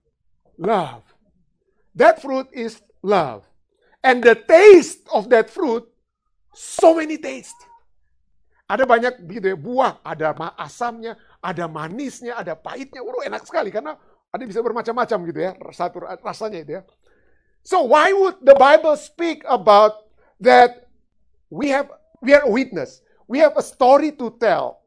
[0.55, 1.03] Love.
[1.97, 3.43] That fruit is love.
[3.99, 5.83] And the taste of that fruit,
[6.53, 7.57] so many taste.
[8.69, 13.03] Ada banyak gitu ya, buah, ada asamnya, ada manisnya, ada pahitnya.
[13.03, 13.99] Waduh, enak sekali karena
[14.31, 16.81] ada bisa bermacam-macam gitu ya, satu rasanya itu ya.
[17.63, 20.07] So why would the Bible speak about
[20.41, 20.87] that
[21.51, 21.91] we have
[22.23, 23.03] we are a witness.
[23.27, 24.83] We have a story to tell.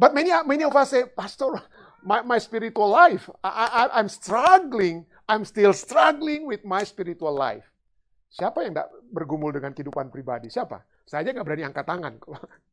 [0.00, 1.60] But many many of us say, Pastor,
[2.02, 5.04] my, my spiritual life, I, I, I'm struggling.
[5.30, 7.66] I'm still struggling with my spiritual life.
[8.30, 10.50] Siapa yang tidak bergumul dengan kehidupan pribadi?
[10.50, 10.82] Siapa?
[11.06, 12.14] Saya aja nggak berani angkat tangan.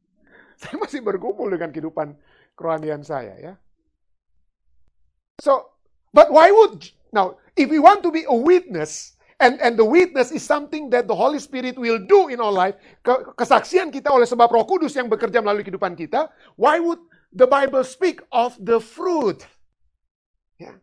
[0.62, 2.17] saya masih bergumul dengan kehidupan
[2.58, 3.54] kerohanian saya ya.
[5.38, 5.70] So,
[6.12, 10.34] but why would now if we want to be a witness and and the witness
[10.34, 12.74] is something that the Holy Spirit will do in our life,
[13.06, 16.98] ke, kesaksian kita oleh sebab Roh Kudus yang bekerja melalui kehidupan kita, why would
[17.34, 19.43] the Bible speak of the fruit.
[20.58, 20.74] Ya.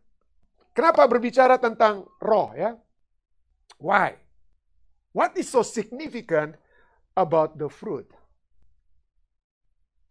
[0.75, 2.79] Kenapa berbicara tentang roh ya?
[3.79, 4.19] Why?
[5.15, 6.59] What is so significant
[7.15, 8.11] about the fruit?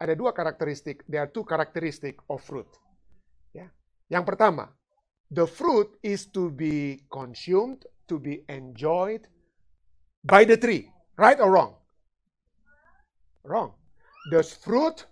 [0.03, 1.07] Ada dua karakteristik.
[1.07, 2.67] There are two characteristic of fruit.
[3.55, 3.71] Ya.
[4.11, 4.67] Yang pertama,
[5.31, 9.31] the fruit is to be consumed, to be enjoyed
[10.27, 10.91] by the tree.
[11.15, 11.79] Right or wrong?
[13.47, 13.79] Wrong.
[14.27, 15.07] The fruit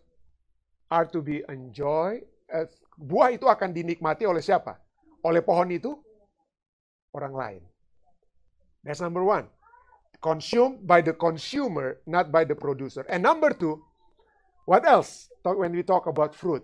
[0.92, 2.28] are to be enjoyed.
[2.52, 2.68] Uh,
[3.00, 4.76] buah itu akan dinikmati oleh siapa?
[5.24, 5.96] Oleh pohon itu?
[7.16, 7.64] Orang lain.
[8.84, 9.48] That's number one.
[10.20, 13.08] Consumed by the consumer, not by the producer.
[13.08, 13.80] And number two,
[14.72, 16.64] what else talk, when we talk about fruit?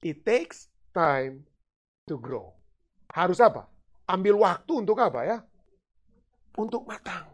[0.00, 1.44] It takes time
[2.08, 2.56] to grow.
[3.12, 3.68] Harus apa?
[4.08, 5.38] Ambil waktu untuk apa ya?
[6.56, 7.28] Untuk matang.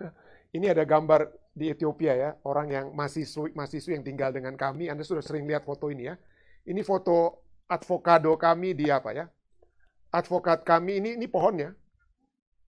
[0.56, 4.88] Ini ada gambar di Ethiopia ya, orang yang mahasiswa, mahasiswa yang tinggal dengan kami.
[4.88, 6.20] Anda sudah sering lihat foto ini ya.
[6.68, 9.24] Ini foto advokado kami di apa ya?
[10.12, 11.72] Advokat kami ini ini pohonnya.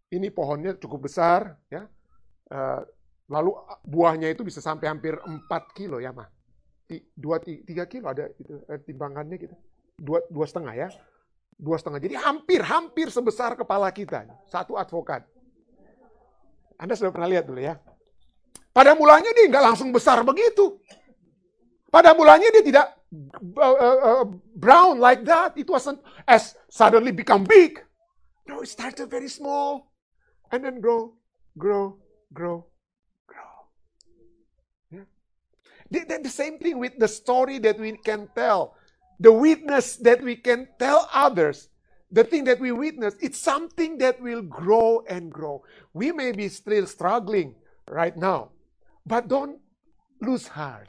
[0.08, 1.84] Ini pohonnya cukup besar ya.
[2.48, 2.80] Uh,
[3.28, 3.52] lalu
[3.84, 6.28] buahnya itu bisa sampai hampir 4 kilo ya mah.
[7.12, 9.52] Dua tiga kilo ada itu eh, timbangannya gitu.
[10.00, 10.88] Dua dua setengah ya.
[11.52, 12.00] Dua setengah.
[12.00, 14.24] Jadi hampir hampir sebesar kepala kita.
[14.48, 15.28] Satu advokat.
[16.80, 17.76] Anda sudah pernah lihat dulu ya.
[18.72, 20.80] Pada mulanya dia nggak langsung besar begitu.
[21.92, 22.86] Pada mulanya dia tidak
[23.58, 24.24] uh, uh,
[24.56, 25.56] brown like that.
[25.60, 27.84] It wasn't as suddenly become big.
[28.48, 29.92] No, it started very small.
[30.48, 31.12] And then grow,
[31.58, 32.00] grow,
[32.32, 32.64] grow.
[34.90, 35.04] Yeah.
[35.90, 38.76] The, the same thing with the story that we can tell.
[39.18, 41.68] The witness that we can tell others
[42.10, 45.62] the thing that we witness, it's something that will grow and grow.
[45.92, 47.54] We may be still struggling
[47.88, 48.52] right now,
[49.04, 49.60] but don't
[50.20, 50.88] lose heart.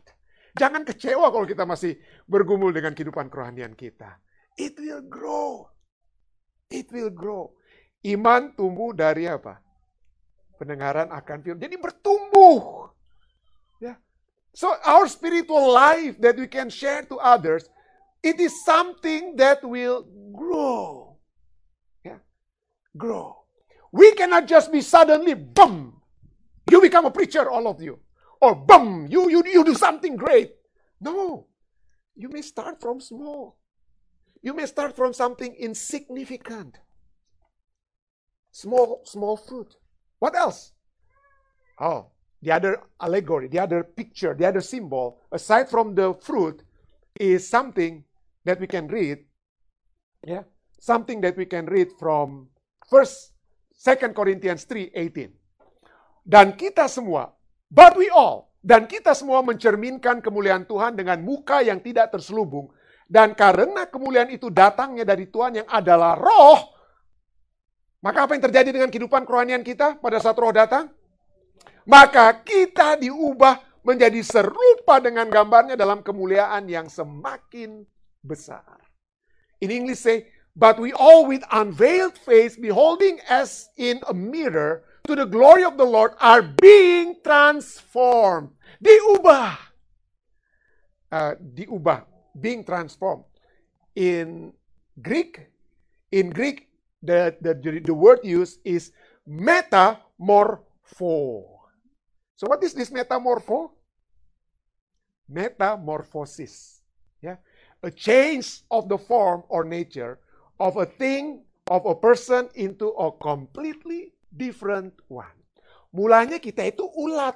[0.56, 4.20] Jangan kecewa kalau kita masih bergumul dengan kehidupan kerohanian kita.
[4.60, 5.72] It will grow.
[6.68, 7.56] It will grow.
[8.04, 9.60] Iman tumbuh dari apa?
[10.60, 11.64] Pendengaran akan firman.
[11.64, 12.92] Jadi bertumbuh.
[14.54, 17.70] So our spiritual life that we can share to others,
[18.24, 21.18] it is something that will grow
[22.04, 22.18] Yeah?
[22.98, 23.38] grow.
[23.92, 26.02] We cannot just be suddenly, boom,
[26.70, 28.00] you become a preacher, all of you.
[28.42, 30.54] Or boom, you, you, you do something great.
[31.02, 31.48] No.
[32.16, 33.58] You may start from small.
[34.42, 36.78] You may start from something insignificant.
[38.52, 39.76] Small, small fruit.
[40.20, 40.74] What else?
[41.80, 42.08] Oh,
[42.42, 46.64] the other allegory, the other picture, the other symbol, aside from the fruit,
[47.20, 48.04] is something
[48.46, 49.24] that we can read.
[50.24, 50.44] Yeah,
[50.80, 52.52] something that we can read from
[52.90, 53.38] First,
[53.78, 55.32] 2 Corinthians 3:18.
[56.26, 57.32] Dan kita semua,
[57.70, 62.74] but we all, dan kita semua mencerminkan kemuliaan Tuhan dengan muka yang tidak terselubung.
[63.10, 66.60] Dan karena kemuliaan itu datangnya dari Tuhan yang adalah roh,
[68.06, 70.94] maka apa yang terjadi dengan kehidupan kerohanian kita pada saat roh datang?
[71.88, 77.88] Maka kita diubah menjadi serupa dengan gambarnya dalam kemuliaan yang semakin
[78.22, 78.80] besar.
[79.64, 80.28] In English say,
[80.60, 85.78] But we all with unveiled face, beholding as in a mirror to the glory of
[85.78, 88.52] the Lord, are being transformed.
[88.84, 89.56] Diubah.
[91.12, 92.04] Uh, diubah.
[92.36, 93.24] Being transformed.
[93.96, 94.52] In
[95.00, 95.48] Greek,
[96.12, 96.68] in Greek,
[97.02, 98.92] the, the, the word used is
[99.28, 100.60] metamorpho.
[102.40, 103.68] So what is this metamorpho?
[105.28, 106.80] Metamorphosis.
[107.20, 107.36] Yeah.
[107.84, 110.24] A change of the form or nature
[110.56, 115.36] of a thing, of a person into a completely different one.
[115.92, 117.36] Mulanya kita itu ulat.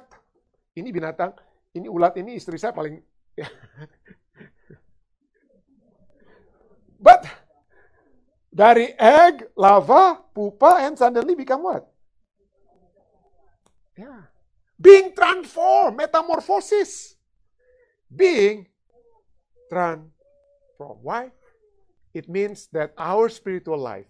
[0.72, 1.36] Ini binatang,
[1.76, 2.96] ini ulat ini istri saya paling
[7.04, 7.28] But
[8.48, 11.84] dari egg, lava, pupa, and suddenly become what?
[14.00, 14.32] Yeah.
[14.80, 17.16] Being transformed, metamorphosis.
[18.14, 18.66] Being
[19.70, 20.10] transformed.
[20.78, 21.30] Why?
[22.12, 24.06] It means that our spiritual life,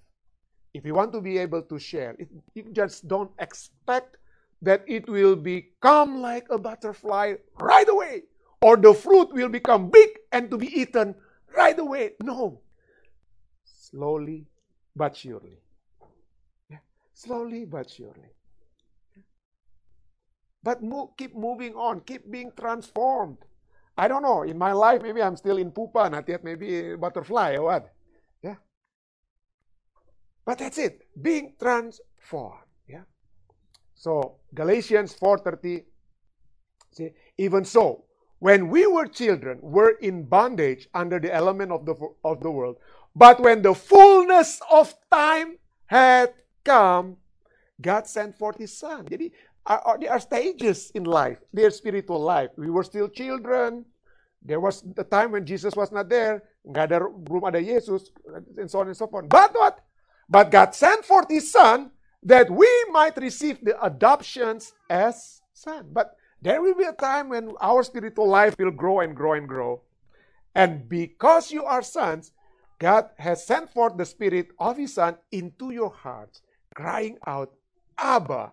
[0.72, 4.16] if you want to be able to share, it, you just don't expect
[4.62, 8.22] that it will become like a butterfly right away,
[8.60, 11.14] or the fruit will become big and to be eaten
[11.56, 12.12] right away.
[12.22, 12.60] No.
[13.64, 14.46] Slowly
[14.96, 15.60] but surely.
[16.70, 16.78] Yeah.
[17.12, 18.32] Slowly but surely.
[20.64, 23.36] But move, keep moving on, keep being transformed.
[23.98, 24.42] I don't know.
[24.42, 27.92] In my life, maybe I'm still in pupa, not yet maybe butterfly or what.
[28.42, 28.56] Yeah.
[30.44, 31.06] But that's it.
[31.20, 32.64] Being transformed.
[32.88, 33.04] Yeah.
[33.94, 35.84] So Galatians 4:30.
[36.92, 38.04] See, even so,
[38.38, 42.76] when we were children, were in bondage under the element of the, of the world.
[43.14, 47.18] But when the fullness of time had come,
[47.80, 49.06] God sent forth His Son.
[49.06, 49.30] Jadi,
[49.66, 52.50] there are stages in life, their spiritual life.
[52.56, 53.84] We were still children.
[54.44, 56.44] There was the time when Jesus was not there.
[56.68, 57.60] Nggak ada, belum ada
[58.60, 59.28] and so on and so forth.
[59.28, 59.80] But what?
[60.28, 61.90] But God sent forth His Son
[62.24, 65.88] that we might receive the adoptions as son.
[65.92, 69.48] But there will be a time when our spiritual life will grow and grow and
[69.48, 69.82] grow.
[70.54, 72.32] And because you are sons,
[72.78, 76.42] God has sent forth the Spirit of His Son into your hearts,
[76.74, 77.52] crying out,
[77.98, 78.52] Abba,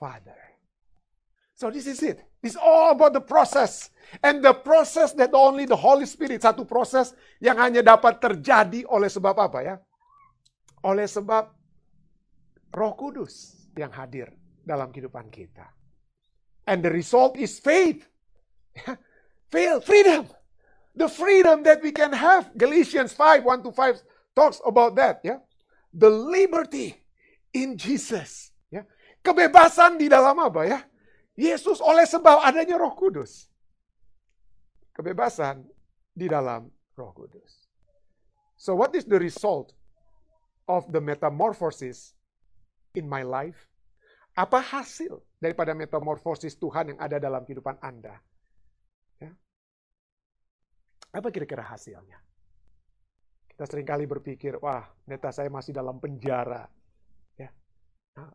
[0.00, 0.50] Father.
[1.60, 2.24] So this is it.
[2.40, 3.92] It's all about the process.
[4.24, 9.12] And the process that only the Holy Spirit, satu proses yang hanya dapat terjadi oleh
[9.12, 9.76] sebab apa ya?
[10.80, 11.52] Oleh sebab
[12.72, 14.32] Roh Kudus yang hadir
[14.64, 15.68] dalam kehidupan kita.
[16.64, 18.08] And the result is faith.
[19.52, 20.32] faith, freedom.
[20.96, 22.56] The freedom that we can have.
[22.56, 24.00] Galatians 5, 1 to 5
[24.32, 25.20] talks about that.
[25.20, 25.44] Ya.
[25.92, 26.96] The liberty
[27.52, 28.49] in Jesus.
[29.20, 30.80] Kebebasan di dalam apa ya?
[31.36, 33.48] Yesus oleh sebab adanya roh kudus.
[34.96, 35.64] Kebebasan
[36.12, 37.68] di dalam roh kudus.
[38.60, 39.72] So what is the result
[40.68, 42.12] of the metamorphosis
[42.92, 43.68] in my life?
[44.36, 48.20] Apa hasil daripada metamorfosis Tuhan yang ada dalam kehidupan Anda?
[49.16, 49.32] Ya.
[51.12, 52.20] Apa kira-kira hasilnya?
[53.50, 56.64] Kita sering kali berpikir, wah, neta saya masih dalam penjara.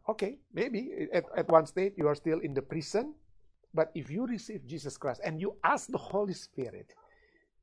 [0.07, 3.13] Oke, okay, maybe at, at one state you are still in the prison,
[3.73, 6.95] but if you receive Jesus Christ and you ask the Holy Spirit,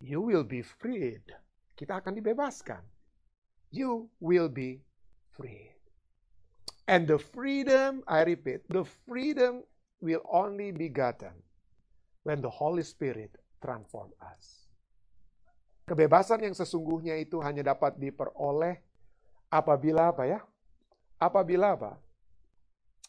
[0.02, 1.24] you will be freed.
[1.78, 2.84] Kita akan dibebaskan.
[3.72, 4.84] You will be
[5.32, 5.72] freed.
[6.90, 9.64] And the freedom, I repeat, the freedom
[10.02, 11.32] will only be gotten
[12.26, 13.32] when the Holy Spirit
[13.62, 14.66] transform us.
[15.86, 18.82] Kebebasan yang sesungguhnya itu hanya dapat diperoleh
[19.48, 20.40] apabila apa ya?
[21.18, 21.96] Apabila apa?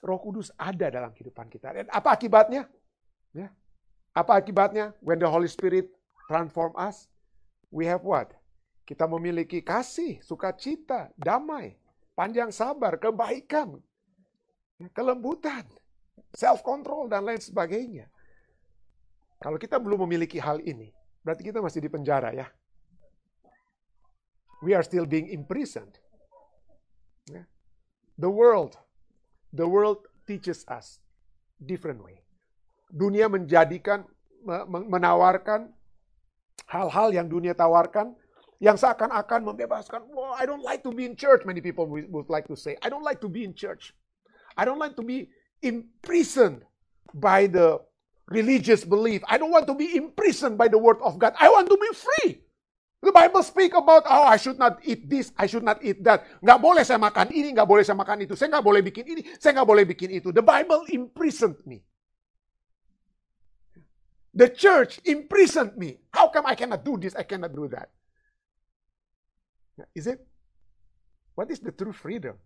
[0.03, 1.71] Roh Kudus ada dalam kehidupan kita.
[1.71, 2.67] Dan apa akibatnya?
[3.31, 3.47] Ya.
[4.11, 4.91] Apa akibatnya?
[4.99, 5.87] When the Holy Spirit
[6.27, 7.07] transform us,
[7.71, 8.35] we have what?
[8.83, 11.79] Kita memiliki kasih, sukacita, damai,
[12.19, 13.79] panjang sabar, kebaikan,
[14.91, 15.63] kelembutan,
[16.35, 18.11] self-control, dan lain sebagainya.
[19.39, 20.91] Kalau kita belum memiliki hal ini,
[21.23, 22.47] berarti kita masih di penjara ya.
[24.59, 25.95] We are still being imprisoned.
[28.19, 28.77] The world,
[29.53, 30.97] the world teaches us
[31.61, 32.25] different way.
[32.89, 34.03] Dunia menjadikan,
[34.89, 35.71] menawarkan
[36.67, 38.17] hal-hal yang dunia tawarkan
[38.59, 40.03] yang seakan-akan membebaskan.
[40.11, 41.45] Well, I don't like to be in church.
[41.45, 43.95] Many people would like to say, I don't like to be in church.
[44.57, 45.31] I don't like to be
[45.63, 46.63] imprisoned
[47.13, 47.81] by the
[48.29, 49.23] religious belief.
[49.27, 51.33] I don't want to be imprisoned by the word of God.
[51.39, 52.42] I want to be free.
[53.03, 56.23] The Bible speak about, oh, I should not eat this, I should not eat that.
[56.39, 58.39] Nggak boleh saya makan ini, nggak boleh saya makan itu.
[58.39, 60.31] Saya nggak boleh bikin ini, saya nggak boleh bikin itu.
[60.31, 61.83] The Bible imprisoned me.
[64.31, 65.99] The church imprisoned me.
[66.15, 67.91] How come I cannot do this, I cannot do that?
[69.91, 70.23] Is it?
[71.35, 72.39] What is the true freedom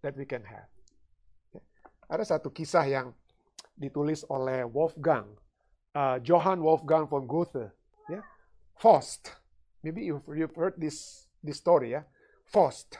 [0.00, 0.72] that we can have?
[2.08, 3.12] Ada satu kisah yang
[3.76, 5.36] ditulis oleh Wolfgang,
[5.92, 7.68] uh, Johann Wolfgang von Goethe,
[8.08, 8.24] yeah?
[8.80, 9.39] Faust.
[9.82, 12.02] Maybe you've, you've heard this, this story, ya.
[12.02, 12.04] Yeah?
[12.50, 12.98] Faust.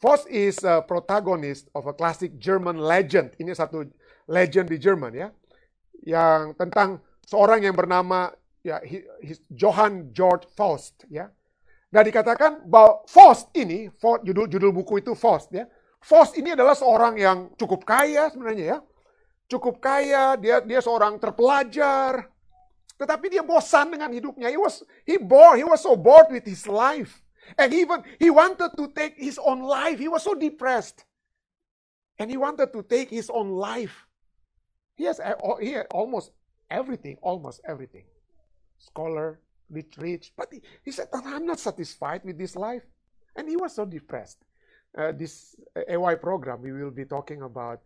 [0.00, 3.36] Faust is a protagonist of a classic German legend.
[3.36, 3.84] Ini satu
[4.30, 5.28] legend di Jerman ya,
[6.06, 8.32] yang tentang seorang yang bernama
[8.64, 8.80] ya
[9.20, 11.28] his, Johann George Faust ya.
[11.90, 15.66] Nah dikatakan bahwa Faust ini, judul judul buku itu Faust ya.
[16.00, 18.78] Faust ini adalah seorang yang cukup kaya sebenarnya ya.
[19.50, 22.29] Cukup kaya, dia dia seorang terpelajar.
[23.00, 24.52] Tetapi dia bosan dengan hidupnya.
[24.52, 27.24] He was he bored, he was so bored with his life.
[27.56, 29.96] And even he wanted to take his own life.
[29.96, 31.08] He was so depressed.
[32.20, 34.04] And he wanted to take his own life.
[35.00, 35.16] He has
[35.64, 36.36] he had almost
[36.68, 38.04] everything, almost everything.
[38.76, 39.40] Scholar,
[39.72, 40.32] rich, rich.
[40.36, 42.84] But he, he said, I'm not satisfied with this life.
[43.34, 44.44] And he was so depressed.
[44.92, 45.56] Uh, this
[45.88, 47.80] AY program, we will be talking about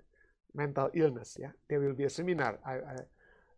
[0.54, 1.36] mental illness.
[1.38, 2.58] Yeah, there will be a seminar.
[2.66, 2.96] I, I,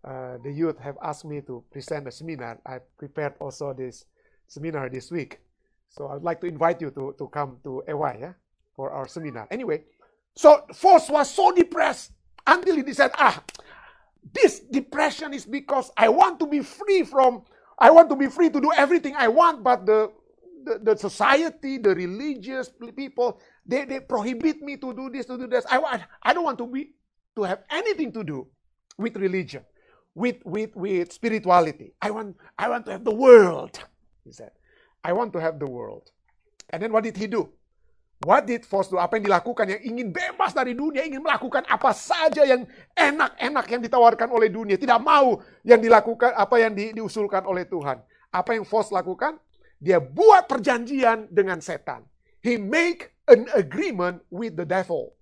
[0.07, 2.59] uh, the youth have asked me to present a seminar.
[2.65, 4.05] I prepared also this
[4.47, 5.41] seminar this week.
[5.89, 8.33] So I'd like to invite you to, to come to AY yeah,
[8.75, 9.49] for our seminar.
[9.51, 9.85] Anyway,
[10.37, 12.13] so Force was so depressed
[12.47, 13.43] until he said, ah,
[14.33, 17.43] this depression is because I want to be free from
[17.79, 20.11] I want to be free to do everything I want, but the,
[20.65, 25.47] the, the society, the religious people, they, they prohibit me to do this, to do
[25.47, 25.67] this.
[25.71, 26.95] I, I don't want to be
[27.37, 28.47] to have anything to do
[28.97, 29.63] with religion.
[30.17, 31.93] With with with spirituality.
[32.01, 33.77] I want I want to have the world.
[34.25, 34.51] He said,
[35.05, 36.09] I want to have the world.
[36.73, 37.53] And then what did he do?
[38.25, 38.97] What did Vos do?
[38.97, 42.64] Apa yang dilakukan yang ingin bebas dari dunia, ingin melakukan apa saja yang
[42.97, 48.01] enak-enak yang ditawarkan oleh dunia, tidak mau yang dilakukan apa yang di, diusulkan oleh Tuhan.
[48.33, 49.37] Apa yang Vos lakukan?
[49.77, 52.09] Dia buat perjanjian dengan setan.
[52.41, 55.12] He make an agreement with the devil.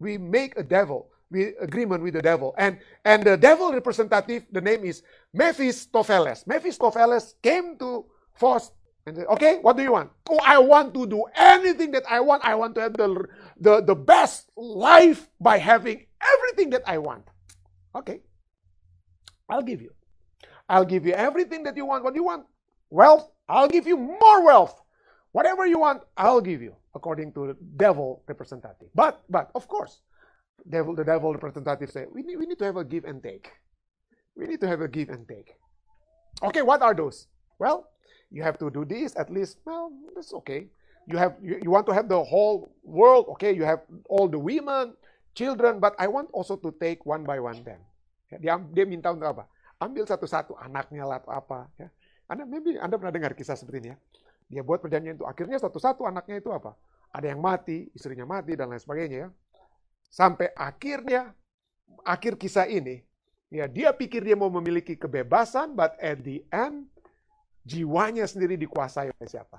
[0.00, 1.12] We make a devil.
[1.30, 2.54] We agreement with the devil.
[2.56, 5.02] And and the devil representative, the name is
[5.34, 6.46] Mephistopheles.
[6.46, 8.06] Mephistopheles came to
[8.38, 8.70] Vos
[9.06, 10.10] and say, okay, what do you want?
[10.28, 12.44] Oh, I want to do anything that I want.
[12.44, 13.24] I want to have the,
[13.58, 17.24] the, the best life by having everything that I want.
[17.94, 18.20] Okay,
[19.48, 19.90] I'll give you.
[20.68, 22.04] I'll give you everything that you want.
[22.04, 22.46] What do you want?
[22.90, 23.30] Wealth.
[23.48, 24.82] I'll give you more wealth.
[25.32, 28.88] Whatever you want, I'll give you, according to the devil representative.
[28.94, 30.00] But, but of course,
[30.64, 33.50] devil, the devil representative say, we need, we need to have a give and take.
[34.36, 35.56] We need to have a give and take.
[36.42, 37.26] Okay, what are those?
[37.58, 37.88] Well,
[38.30, 40.66] you have to do this at least well that's okay.
[41.06, 44.38] You have you, you want to have the whole world okay you have all the
[44.38, 44.98] women
[45.38, 47.78] children but i want also to take one by one them
[48.32, 49.44] ya, dia dia minta untuk apa?
[49.78, 51.88] Ambil satu-satu anaknya lah atau apa ya.
[52.26, 53.96] Anda maybe anda pernah dengar kisah seperti ini ya.
[54.46, 56.74] Dia buat perjanjian itu akhirnya satu-satu anaknya itu apa?
[57.14, 59.28] Ada yang mati istrinya mati dan lain sebagainya ya
[60.08, 61.34] sampai akhirnya
[62.06, 63.02] akhir kisah ini
[63.50, 66.90] ya dia pikir dia mau memiliki kebebasan but at the end
[67.66, 69.58] jiwanya sendiri dikuasai oleh siapa?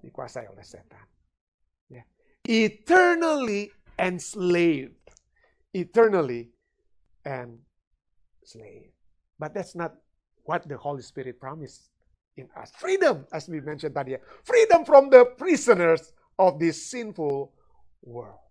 [0.00, 1.02] Dikuasai oleh setan.
[1.90, 2.06] Ya.
[2.46, 5.02] Eternally enslaved.
[5.74, 6.54] Eternally
[7.26, 8.94] enslaved.
[9.36, 9.98] But that's not
[10.46, 11.90] what the Holy Spirit promised
[12.38, 12.70] in us.
[12.78, 14.16] Freedom, as we mentioned tadi.
[14.46, 17.50] Freedom from the prisoners of this sinful
[18.06, 18.45] world.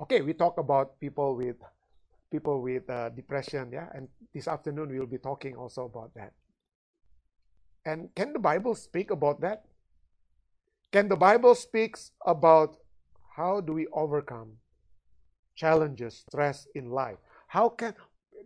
[0.00, 1.56] Okay, we talk about people with
[2.30, 6.32] people with uh, depression, yeah, and this afternoon we will be talking also about that.
[7.84, 9.64] And can the Bible speak about that?
[10.92, 12.76] Can the Bible speaks about
[13.34, 14.52] how do we overcome
[15.56, 17.18] challenges, stress in life?
[17.48, 17.94] How can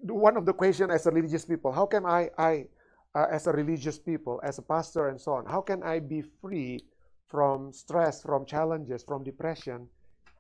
[0.08, 2.66] one of the question as a religious people, how can I, I
[3.14, 6.22] uh, as a religious people, as a pastor and so on, how can I be
[6.40, 6.80] free
[7.28, 9.86] from stress, from challenges, from depression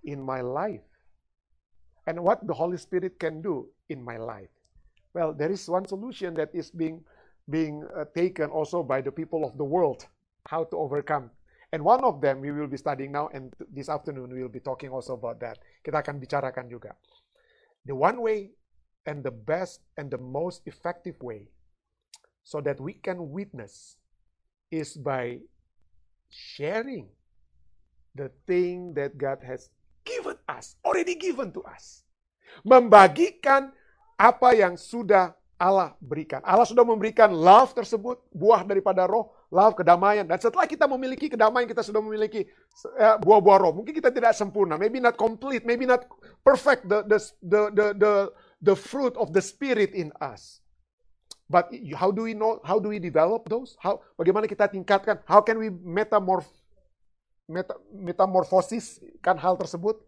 [0.04, 0.80] in my life?
[2.06, 4.50] And what the Holy Spirit can do in my life?
[5.14, 7.04] Well, there is one solution that is being
[7.50, 10.06] being uh, taken also by the people of the world,
[10.46, 11.30] how to overcome.
[11.72, 14.60] And one of them we will be studying now, and this afternoon we will be
[14.60, 15.58] talking also about that.
[15.80, 16.94] Kita akan bicarakan juga.
[17.88, 18.52] The one way
[19.06, 21.50] and the best and the most effective way
[22.44, 23.96] so that we can witness
[24.70, 25.38] is by
[26.30, 27.08] sharing
[28.14, 29.70] the thing that God has
[30.48, 32.06] us, already given to us.
[32.62, 33.72] Membagikan
[34.16, 36.42] apa yang sudah Allah berikan.
[36.42, 40.26] Allah sudah memberikan love tersebut, buah daripada roh, love, kedamaian.
[40.26, 42.50] Dan setelah kita memiliki kedamaian, kita sudah memiliki
[42.98, 43.72] uh, buah-buah roh.
[43.78, 46.02] Mungkin kita tidak sempurna, maybe not complete, maybe not
[46.42, 48.12] perfect the, the, the, the, the,
[48.58, 50.58] the fruit of the Spirit in us.
[51.46, 53.78] But how do we know, how do we develop those?
[53.78, 55.22] How, bagaimana kita tingkatkan?
[55.30, 56.48] How can we metamorph,
[57.46, 60.00] meta, metamorphosis kan hal tersebut?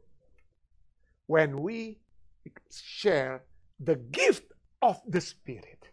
[1.26, 1.98] When we
[2.70, 3.44] share
[3.80, 4.44] the gift
[4.82, 5.88] of the Spirit.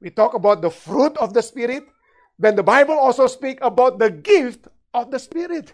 [0.00, 1.86] We talk about the fruit of the Spirit,
[2.38, 5.72] then the Bible also speak about the gift of the Spirit.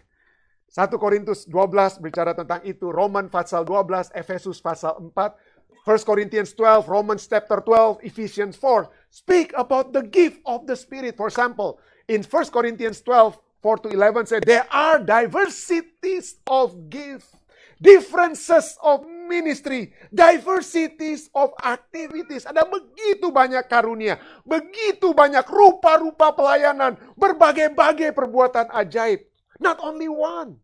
[0.71, 5.35] 1 Korintus 12 bicara tentang itu, Roman pasal 12, Efesus pasal 4,
[5.83, 11.17] 1 Corinthians 12, Romans chapter 12, Ephesians 4 speak about the gift of the Spirit.
[11.17, 13.35] For example, in 1 Corinthians 12,
[13.65, 17.39] 4 to 11 say, There are diversities of gifts
[17.81, 22.45] differences of ministry, diversities of activities.
[22.45, 29.24] Ada begitu banyak karunia, begitu banyak rupa-rupa pelayanan, berbagai-bagai perbuatan ajaib.
[29.57, 30.61] Not only one,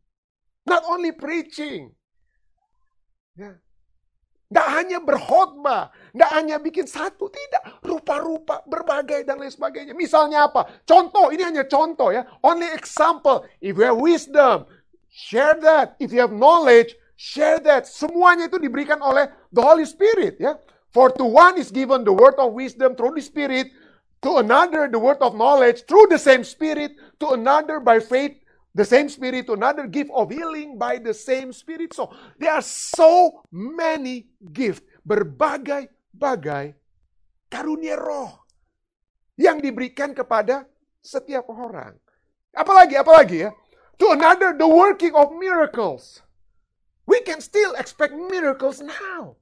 [0.69, 1.97] not only preaching.
[3.37, 3.57] Ya.
[4.47, 7.83] Nggak hanya berkhotbah, nggak hanya bikin satu, tidak.
[7.83, 9.91] Rupa-rupa, berbagai dan lain sebagainya.
[9.91, 10.87] Misalnya apa?
[10.87, 12.23] Contoh, ini hanya contoh ya.
[12.47, 13.43] Only example.
[13.59, 14.71] If you have wisdom,
[15.11, 15.99] share that.
[15.99, 17.89] If you have knowledge, Share that.
[17.89, 20.61] Semuanya itu diberikan oleh the Holy Spirit ya.
[20.93, 23.69] For to one is given the word of wisdom through the Spirit,
[24.25, 28.37] to another the word of knowledge through the same Spirit, to another by faith
[28.73, 31.93] the same Spirit, to another gift of healing by the same Spirit.
[31.93, 36.77] So there are so many gifts, berbagai-bagai
[37.49, 38.45] karunia roh
[39.37, 40.65] yang diberikan kepada
[41.05, 41.97] setiap orang.
[42.57, 43.51] Apalagi, apalagi ya.
[44.01, 46.25] To another the working of miracles.
[47.07, 49.39] We can still expect miracles now.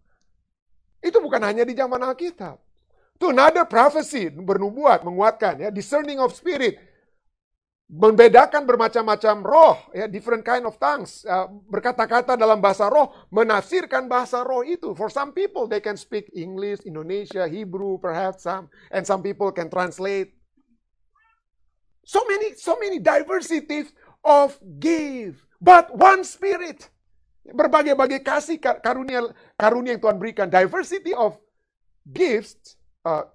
[1.01, 2.61] Itu bukan hanya di zaman Alkitab.
[3.17, 6.77] Itu another prophecy, bernubuat, menguatkan ya, discerning of spirit.
[7.85, 11.25] Membedakan bermacam-macam roh, ya, different kind of tongues.
[11.29, 14.97] Uh, berkata-kata dalam bahasa roh, menafsirkan bahasa roh itu.
[14.97, 19.69] For some people, they can speak English, Indonesia, Hebrew, perhaps some, and some people can
[19.69, 20.33] translate.
[22.05, 23.93] So many, so many diversities
[24.25, 26.89] of give, but one spirit.
[27.45, 29.29] Berbagai-bagai kasih karunia
[29.61, 30.49] karunia yang Tuhan berikan.
[30.49, 31.37] Diversity of
[32.09, 33.29] gifts, uh,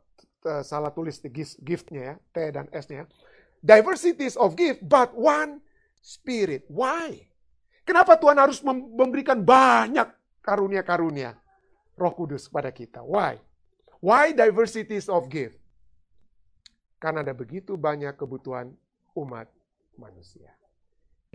[0.49, 3.05] uh, salah tulis di gift, giftnya ya, T dan S-nya.
[3.62, 5.62] Diversities of gift, but one
[6.01, 6.66] spirit.
[6.72, 7.30] Why?
[7.86, 10.10] Kenapa Tuhan harus memberikan banyak
[10.41, 11.38] karunia-karunia
[11.97, 13.01] Roh Kudus kepada kita?
[13.01, 13.41] Why?
[13.99, 15.57] Why diversities of gift?
[17.01, 18.72] Karena ada begitu banyak kebutuhan
[19.18, 19.49] umat
[19.97, 20.59] manusia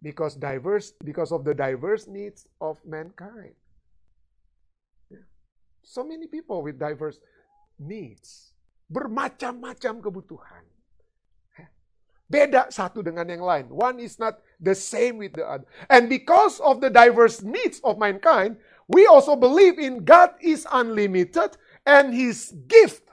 [0.05, 3.57] because diverse because of the diverse needs of mankind.
[5.80, 7.16] So many people with diverse
[7.80, 8.52] needs,
[8.92, 10.64] bermacam-macam kebutuhan.
[12.24, 13.66] Beda satu dengan yang lain.
[13.68, 15.68] One is not the same with the other.
[15.92, 18.57] And because of the diverse needs of mankind,
[18.88, 23.05] we also believe in God is unlimited and His gift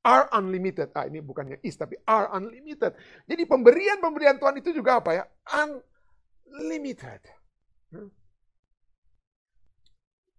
[0.00, 0.96] are unlimited.
[0.96, 2.96] Ah, ini bukannya is tapi are unlimited.
[3.28, 5.24] Jadi pemberian-pemberian Tuhan itu juga apa ya?
[5.60, 5.84] Un
[6.62, 7.20] limited.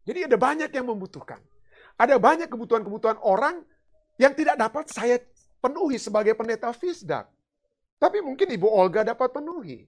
[0.06, 1.42] Jadi ada banyak yang membutuhkan.
[1.98, 3.66] Ada banyak kebutuhan-kebutuhan orang
[4.22, 5.18] yang tidak dapat saya
[5.60, 7.28] penuhi sebagai pendeta Fisdak.
[7.98, 9.88] Tapi mungkin Ibu Olga dapat penuhi.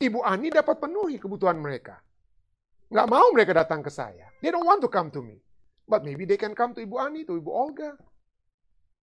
[0.00, 2.00] Ibu Ani dapat penuhi kebutuhan mereka.
[2.88, 4.30] Nggak mau mereka datang ke saya.
[4.40, 5.38] They don't want to come to me.
[5.84, 7.92] But maybe they can come to Ibu Ani, to Ibu Olga.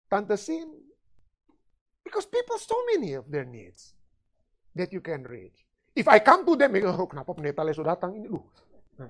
[0.07, 0.70] Tante Sin.
[2.07, 3.98] Because people so many of their needs
[4.78, 5.66] that you can reach.
[5.97, 8.28] If I come to them, oh, kenapa pendeta Leso datang ini?
[8.28, 9.09] Uh.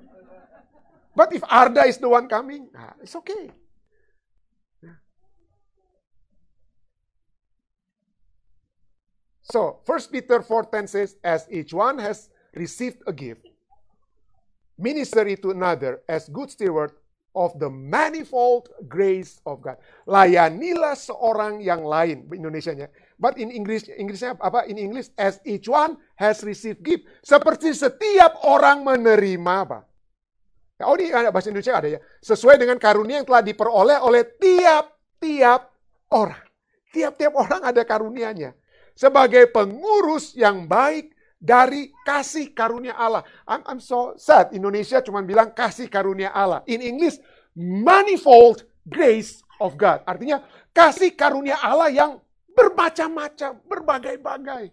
[1.16, 3.51] But if Arda is the one coming, nah, it's okay.
[9.47, 13.47] So, 1 Peter 4.10 says, As each one has received a gift,
[14.76, 16.93] minister it to another as good steward
[17.37, 19.78] of the manifold grace of God.
[20.09, 22.91] Layanilah seorang yang lain, Indonesia-nya.
[23.17, 24.69] But in English, Inggrisnya apa?
[24.69, 27.09] In English, as each one has received gift.
[27.25, 29.89] Seperti setiap orang menerima apa?
[30.85, 32.01] Oh ini ada bahasa Indonesia ada ya.
[32.21, 35.73] Sesuai dengan karunia yang telah diperoleh oleh tiap-tiap
[36.12, 36.45] orang.
[36.93, 38.53] Tiap-tiap orang ada karunianya.
[38.93, 43.25] Sebagai pengurus yang baik dari kasih karunia Allah.
[43.49, 44.53] I'm, I'm so sad.
[44.53, 46.61] Indonesia cuma bilang kasih karunia Allah.
[46.69, 47.17] In English,
[47.57, 50.05] manifold grace of God.
[50.05, 50.45] Artinya
[50.77, 52.21] kasih karunia Allah yang
[52.57, 54.73] bermacam-macam, berbagai-bagai.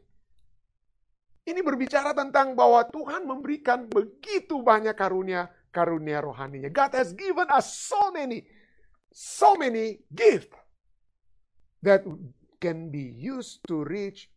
[1.44, 6.72] Ini berbicara tentang bahwa Tuhan memberikan begitu banyak karunia karunia rohaninya.
[6.72, 8.48] God has given us so many,
[9.12, 10.56] so many gifts
[11.84, 12.08] that
[12.64, 14.32] can be used to reach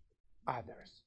[0.51, 1.07] others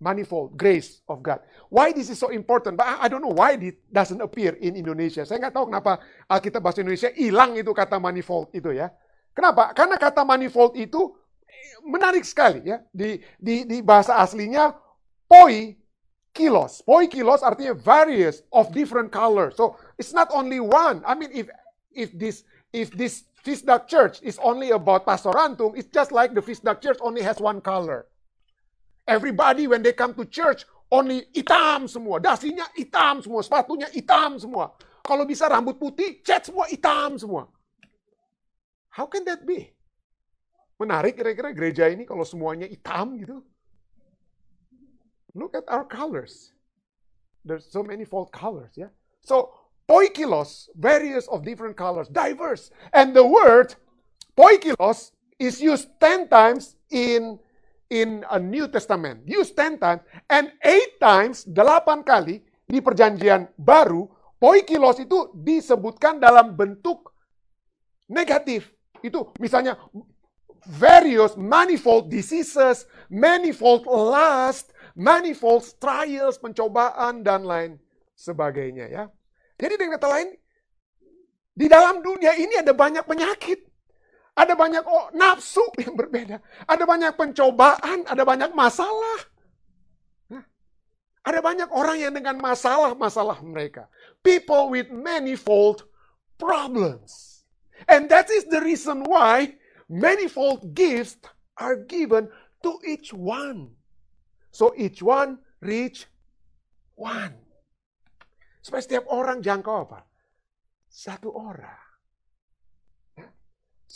[0.00, 1.40] manifold grace of God.
[1.72, 2.76] Why this is so important?
[2.76, 5.24] But I don't know why it doesn't appear in Indonesia.
[5.24, 8.92] Saya nggak tahu kenapa Alkitab bahasa Indonesia hilang itu kata manifold itu ya.
[9.32, 9.72] Kenapa?
[9.72, 11.16] Karena kata manifold itu
[11.86, 12.82] menarik sekali ya.
[12.90, 14.74] Di di, di bahasa aslinya
[15.30, 15.76] poi
[16.36, 16.82] kilos.
[16.84, 19.52] Poi kilos artinya various of different color.
[19.54, 21.00] So it's not only one.
[21.06, 21.46] I mean if
[21.94, 26.82] if this if this Fisdak Church is only about pastorantum, it's just like the Fisdak
[26.82, 28.10] Church only has one color.
[29.06, 34.74] Everybody when they come to church only hitam semua, dasinya hitam semua, sepatunya hitam semua.
[35.06, 37.46] Kalau bisa rambut putih, cat semua hitam semua.
[38.90, 39.75] How can that be?
[40.76, 43.40] Menarik kira-kira gereja ini kalau semuanya hitam gitu.
[45.36, 46.52] Look at our colors.
[47.44, 48.88] There's so many fault colors, ya.
[48.88, 48.92] Yeah?
[49.24, 49.54] So,
[49.88, 52.72] poikilos, various of different colors, diverse.
[52.92, 53.76] And the word
[54.36, 57.38] poikilos is used 10 times in
[57.90, 59.22] in a New Testament.
[59.24, 64.10] Used 10 times and 8 times, 8 kali di perjanjian baru,
[64.42, 67.14] poikilos itu disebutkan dalam bentuk
[68.10, 68.74] negatif.
[69.02, 69.78] Itu misalnya
[70.66, 77.78] various manifold diseases, manifold lust, manifold trials, pencobaan dan lain
[78.18, 79.04] sebagainya ya.
[79.56, 80.28] Jadi dengan kata lain
[81.56, 83.64] di dalam dunia ini ada banyak penyakit.
[84.36, 86.36] Ada banyak oh, nafsu yang berbeda.
[86.68, 89.32] Ada banyak pencobaan, ada banyak masalah.
[91.26, 93.90] ada banyak orang yang dengan masalah-masalah mereka.
[94.22, 95.82] People with manifold
[96.38, 97.42] problems.
[97.90, 99.58] And that is the reason why
[99.88, 101.18] manifold gifts
[101.56, 102.28] are given
[102.62, 103.74] to each one.
[104.50, 106.06] So each one reach
[106.94, 107.36] one.
[108.60, 110.02] Supaya setiap orang jangkau apa?
[110.90, 111.86] Satu orang.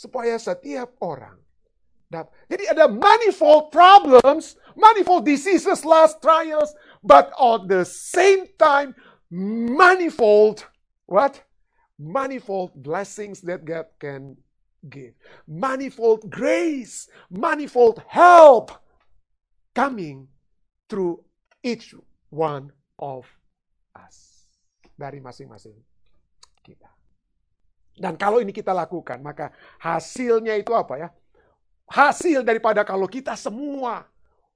[0.01, 1.37] supaya setiap orang
[2.09, 2.33] dapat.
[2.49, 6.73] Jadi ada manifold problems, manifold diseases, last trials,
[7.05, 8.97] but at the same time
[9.29, 10.65] manifold
[11.05, 11.45] what?
[12.01, 14.41] Manifold blessings that God can
[14.89, 15.13] give.
[15.45, 18.73] Manifold grace, manifold help
[19.75, 20.27] coming
[20.89, 21.21] through
[21.61, 21.93] each
[22.29, 23.25] one of
[23.93, 24.47] us.
[24.97, 25.77] Dari masing-masing
[26.61, 26.89] kita.
[27.97, 29.51] Dan kalau ini kita lakukan, maka
[29.81, 31.09] hasilnya itu apa ya?
[31.91, 34.07] Hasil daripada kalau kita semua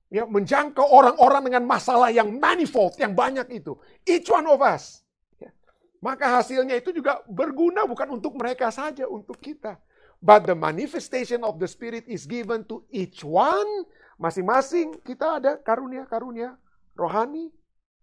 [0.08, 3.76] ya menjangkau orang-orang dengan masalah yang manifold, yang banyak itu.
[4.08, 5.04] Each one of us.
[5.42, 5.52] Ya.
[6.00, 9.76] Maka hasilnya itu juga berguna bukan untuk mereka saja, untuk kita.
[10.24, 13.86] But the manifestation of the Spirit is given to each one.
[14.16, 16.56] Masing-masing kita ada karunia-karunia
[16.96, 17.52] rohani.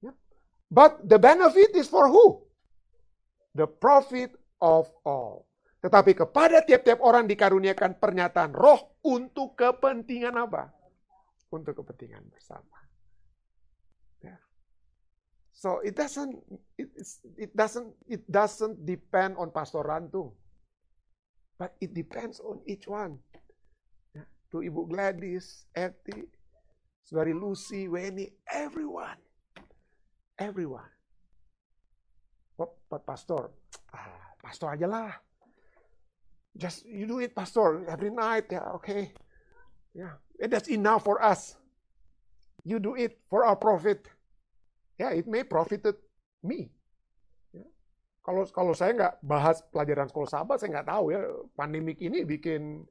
[0.04, 0.12] Ya.
[0.68, 2.44] But the benefit is for who?
[3.56, 5.48] The profit of all.
[5.82, 10.70] Tetapi kepada tiap-tiap orang dikaruniakan pernyataan roh untuk kepentingan apa?
[11.50, 12.78] Untuk kepentingan bersama.
[14.22, 14.38] Ya.
[15.50, 16.38] So it doesn't
[16.78, 16.88] it,
[17.34, 20.38] it doesn't it doesn't depend on Pastor Rantung.
[21.62, 23.22] But it depends on each one.
[24.10, 24.26] Ya.
[24.50, 26.26] To Ibu Gladys, Eti,
[27.06, 29.14] Saudari Lucy, Weni, everyone.
[30.42, 30.90] Everyone.
[32.58, 33.54] Pak Pastor,
[33.94, 35.14] ah, Pastor aja lah.
[36.58, 38.50] Just you do it, Pastor, every night.
[38.50, 38.82] Ya, oke.
[38.82, 39.14] Okay.
[39.94, 40.18] Yeah.
[40.50, 41.54] that's enough for us.
[42.66, 44.10] You do it for our profit.
[44.98, 45.94] Yeah, it may profited
[46.42, 46.74] me.
[48.22, 51.20] Kalau kalau saya nggak bahas pelajaran sekolah sahabat, saya nggak tahu ya.
[51.58, 52.86] Pandemik ini bikin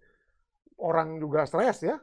[0.76, 1.96] orang juga stres ya.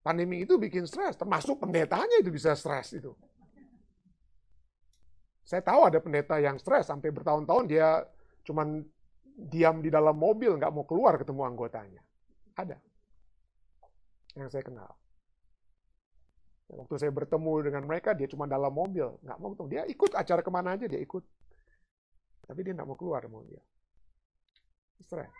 [0.00, 3.12] Pandemi itu bikin stres, termasuk pendetanya itu bisa stres itu.
[5.44, 8.00] Saya tahu ada pendeta yang stres sampai bertahun-tahun dia
[8.48, 8.80] cuman
[9.36, 12.00] diam di dalam mobil, nggak mau keluar ketemu anggotanya.
[12.56, 12.80] Ada.
[14.40, 14.99] Yang saya kenal.
[16.70, 19.18] Waktu saya bertemu dengan mereka, dia cuma dalam mobil.
[19.26, 19.68] Nggak mau ketemu.
[19.74, 21.24] Dia ikut acara ke mana aja, dia ikut.
[22.46, 23.58] Tapi dia nggak mau keluar mobil.
[25.02, 25.34] Stres.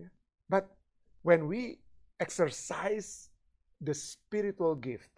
[0.00, 0.08] Ya.
[0.48, 0.72] But
[1.20, 1.84] when we
[2.24, 3.28] exercise
[3.84, 5.12] the spiritual gift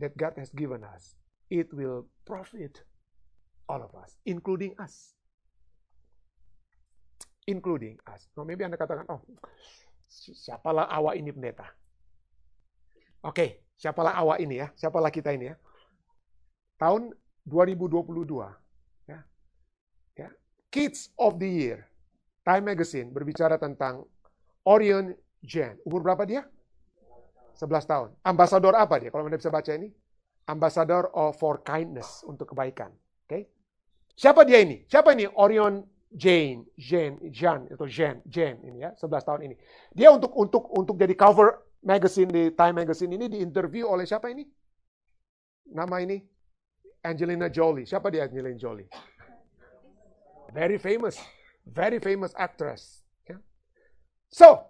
[0.00, 1.20] that God has given us,
[1.52, 2.80] it will profit
[3.68, 5.12] all of us, including us.
[7.44, 8.24] Including us.
[8.32, 9.20] So maybe Anda katakan, oh,
[10.08, 11.79] siapalah awak ini pendeta?
[13.20, 14.72] Oke, siapalah awak ini ya?
[14.72, 15.56] Siapalah kita ini ya?
[16.80, 17.12] Tahun
[17.44, 18.24] 2022,
[19.04, 19.20] ya,
[20.16, 20.28] ya,
[20.72, 21.84] Kids of the Year,
[22.40, 24.08] Time Magazine berbicara tentang
[24.64, 25.12] Orion
[25.44, 25.76] Jen.
[25.84, 26.48] Umur berapa dia?
[27.60, 28.08] 11 tahun.
[28.24, 29.12] Ambasador apa dia?
[29.12, 29.92] Kalau Anda bisa baca ini,
[30.48, 32.88] ambassador of for kindness untuk kebaikan.
[33.28, 33.28] Oke.
[33.28, 33.42] Okay?
[34.16, 34.88] Siapa dia ini?
[34.88, 35.28] Siapa ini?
[35.28, 39.54] Orion Jane, Jane, Jan atau Jane, Jane ini ya, 11 tahun ini.
[39.94, 44.44] Dia untuk untuk untuk jadi cover magazine di Time Magazine ini diinterview oleh siapa ini?
[45.70, 46.18] Nama ini
[47.04, 47.88] Angelina Jolie.
[47.88, 48.88] Siapa dia Angelina Jolie?
[50.50, 51.16] Very famous,
[51.62, 53.06] very famous actress.
[53.24, 53.38] Ya.
[54.28, 54.66] So,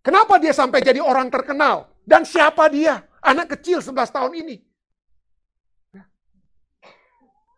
[0.00, 1.92] kenapa dia sampai jadi orang terkenal?
[2.02, 3.04] Dan siapa dia?
[3.20, 4.56] Anak kecil 11 tahun ini.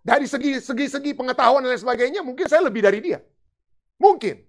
[0.02, 3.22] Dari segi segi segi pengetahuan dan lain sebagainya, mungkin saya lebih dari dia.
[4.02, 4.42] Mungkin.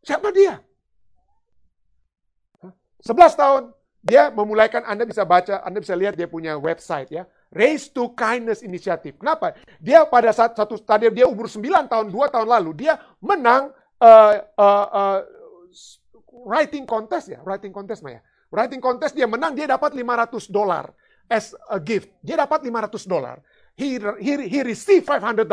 [0.00, 0.56] Siapa dia?
[3.02, 3.62] 11 tahun,
[4.02, 7.26] dia memulaikan Anda bisa baca, Anda bisa lihat dia punya website ya.
[7.48, 9.16] Race to Kindness Initiative.
[9.16, 9.56] Kenapa?
[9.80, 14.34] Dia pada saat satu tadi dia umur 9 tahun, 2 tahun lalu, dia menang uh,
[14.58, 15.20] uh, uh,
[16.44, 18.20] writing contest ya, writing contest Maya.
[18.48, 20.92] Writing contest dia menang, dia dapat 500 dolar
[21.28, 22.12] as a gift.
[22.24, 23.40] Dia dapat 500 dolar
[23.78, 25.46] he, he, he received $500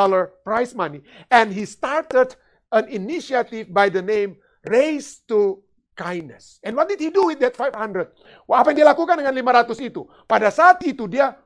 [0.43, 2.35] prize money and he started
[2.73, 4.35] an initiative by the name
[4.65, 5.61] Race to
[5.95, 6.59] Kindness.
[6.59, 8.11] And what did he do with that 500?
[8.45, 10.03] Wah, apa yang dia lakukan dengan 500 itu?
[10.27, 11.39] Pada saat itu dia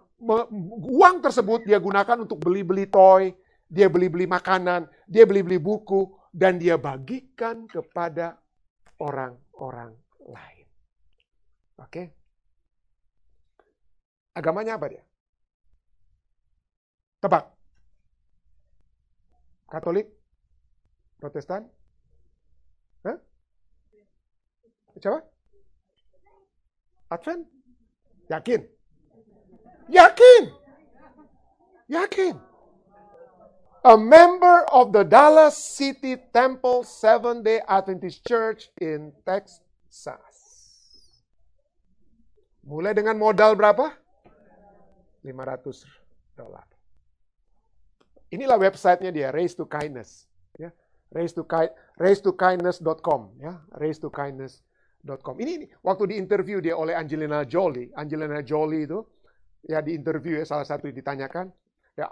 [0.89, 3.31] uang tersebut dia gunakan untuk beli-beli toy,
[3.69, 8.41] dia beli-beli makanan, dia beli-beli buku, dan dia bagikan kepada
[8.97, 9.93] orang-orang
[10.25, 10.67] lain.
[11.77, 11.85] Oke?
[11.87, 12.05] Okay?
[14.33, 15.03] Agamanya apa dia?
[17.21, 17.45] Tebak.
[19.69, 20.09] Katolik?
[21.19, 21.67] Protestan?
[24.99, 25.23] Coba?
[27.09, 27.47] Advent?
[28.29, 28.61] Yakin?
[29.89, 30.43] Yakin?
[31.89, 32.35] Yakin?
[33.81, 40.19] A member of the Dallas City Temple Seven-Day Adventist Church in Texas.
[42.61, 43.89] Mulai dengan modal berapa?
[45.25, 46.67] 500 dolar.
[48.29, 50.29] Inilah websitenya dia, Race to Kindness.
[50.59, 50.69] Ya.
[51.09, 54.13] Raise to, ki raise to kindness.com ya, raise to
[55.03, 55.35] kindness.com.
[55.39, 57.91] Ini, ini waktu diinterview dia oleh Angelina Jolie.
[57.95, 58.99] Angelina Jolie itu
[59.67, 61.51] ya diinterview ya salah satu ditanyakan.
[61.99, 62.07] Ya,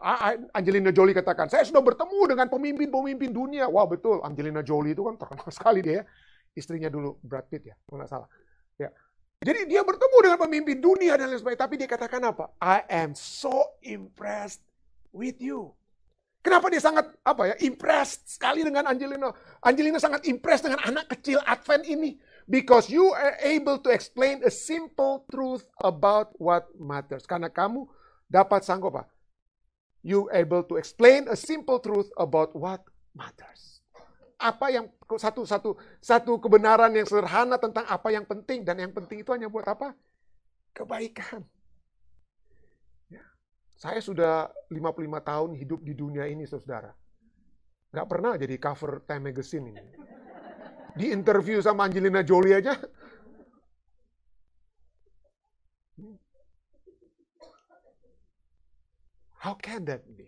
[0.51, 3.71] Angelina Jolie katakan, saya sudah bertemu dengan pemimpin-pemimpin dunia.
[3.71, 6.05] Wah betul, Angelina Jolie itu kan terkenal sekali dia ya.
[6.57, 8.27] Istrinya dulu Brad Pitt ya, kalau nggak salah.
[8.75, 8.89] Ya.
[9.37, 11.61] Jadi dia bertemu dengan pemimpin dunia dan lain sebagainya.
[11.69, 12.49] Tapi dia katakan apa?
[12.57, 14.65] I am so impressed
[15.13, 15.77] with you.
[16.41, 19.29] Kenapa dia sangat apa ya impressed sekali dengan Angelina?
[19.61, 22.17] Angelina sangat impressed dengan anak kecil Advent ini.
[22.47, 27.27] Because you are able to explain a simple truth about what matters.
[27.27, 27.83] Karena kamu
[28.31, 29.11] dapat sanggup apa?
[29.99, 33.83] You able to explain a simple truth about what matters.
[34.39, 34.87] Apa yang
[35.19, 39.51] satu satu satu kebenaran yang sederhana tentang apa yang penting dan yang penting itu hanya
[39.51, 39.91] buat apa?
[40.71, 41.43] Kebaikan.
[43.11, 43.27] Ya.
[43.75, 46.95] Saya sudah 55 tahun hidup di dunia ini, saudara.
[47.91, 50.07] Gak pernah jadi cover Time Magazine ini
[50.97, 52.73] di interview sama Angelina Jolie aja.
[59.37, 60.27] How can that be?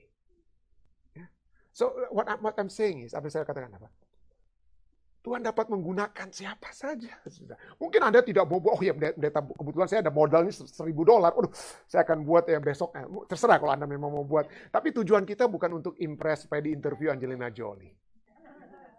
[1.17, 1.27] Yeah.
[1.73, 3.89] So what what I'm saying is, apa saya katakan apa?
[5.19, 7.11] Tuhan dapat menggunakan siapa saja.
[7.75, 11.35] Mungkin Anda tidak mau, oh ya kebetulan saya ada modal ini seribu dolar.
[11.35, 11.51] Waduh,
[11.91, 12.95] saya akan buat ya besok.
[12.95, 14.47] Eh, terserah kalau Anda memang mau buat.
[14.71, 17.91] Tapi tujuan kita bukan untuk impress supaya di interview Angelina Jolie.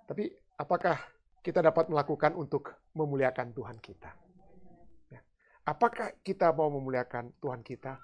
[0.05, 0.29] Tapi
[0.61, 1.01] apakah
[1.41, 4.13] kita dapat melakukan untuk memuliakan Tuhan kita.
[5.09, 5.21] Ya.
[5.65, 7.97] Apakah kita mau memuliakan Tuhan kita?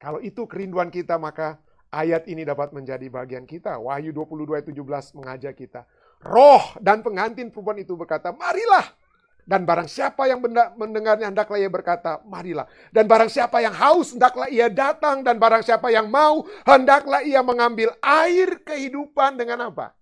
[0.00, 1.60] Kalau itu kerinduan kita, maka
[1.92, 3.76] ayat ini dapat menjadi bagian kita.
[3.76, 5.84] Wahyu 22 ayat 17 mengajak kita.
[6.24, 8.96] Roh dan pengantin perempuan itu berkata, marilah.
[9.44, 10.38] Dan barang siapa yang
[10.78, 12.70] mendengarnya, hendaklah ia berkata, marilah.
[12.94, 15.26] Dan barang siapa yang haus, hendaklah ia datang.
[15.26, 19.96] Dan barang siapa yang mau, hendaklah ia mengambil air kehidupan dengan apa?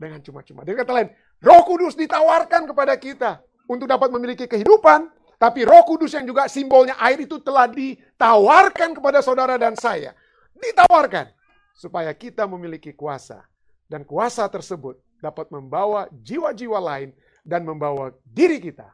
[0.00, 0.64] Dengan cuma-cuma.
[0.64, 1.08] Dengan kata lain,
[1.42, 6.96] Roh Kudus ditawarkan kepada kita untuk dapat memiliki kehidupan, tapi Roh Kudus yang juga simbolnya
[6.96, 10.16] air itu telah ditawarkan kepada saudara dan saya.
[10.56, 11.28] Ditawarkan
[11.76, 13.44] supaya kita memiliki kuasa
[13.84, 17.12] dan kuasa tersebut dapat membawa jiwa-jiwa lain
[17.44, 18.88] dan membawa diri kita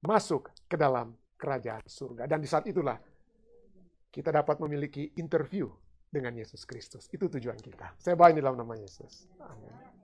[0.00, 2.30] masuk ke dalam kerajaan surga.
[2.30, 2.96] Dan di saat itulah
[4.14, 5.66] kita dapat memiliki interview
[6.10, 7.06] dengan Yesus Kristus.
[7.10, 7.94] Itu tujuan kita.
[7.98, 9.26] Saya bawa ini dalam nama Yesus.
[9.42, 9.99] Amin.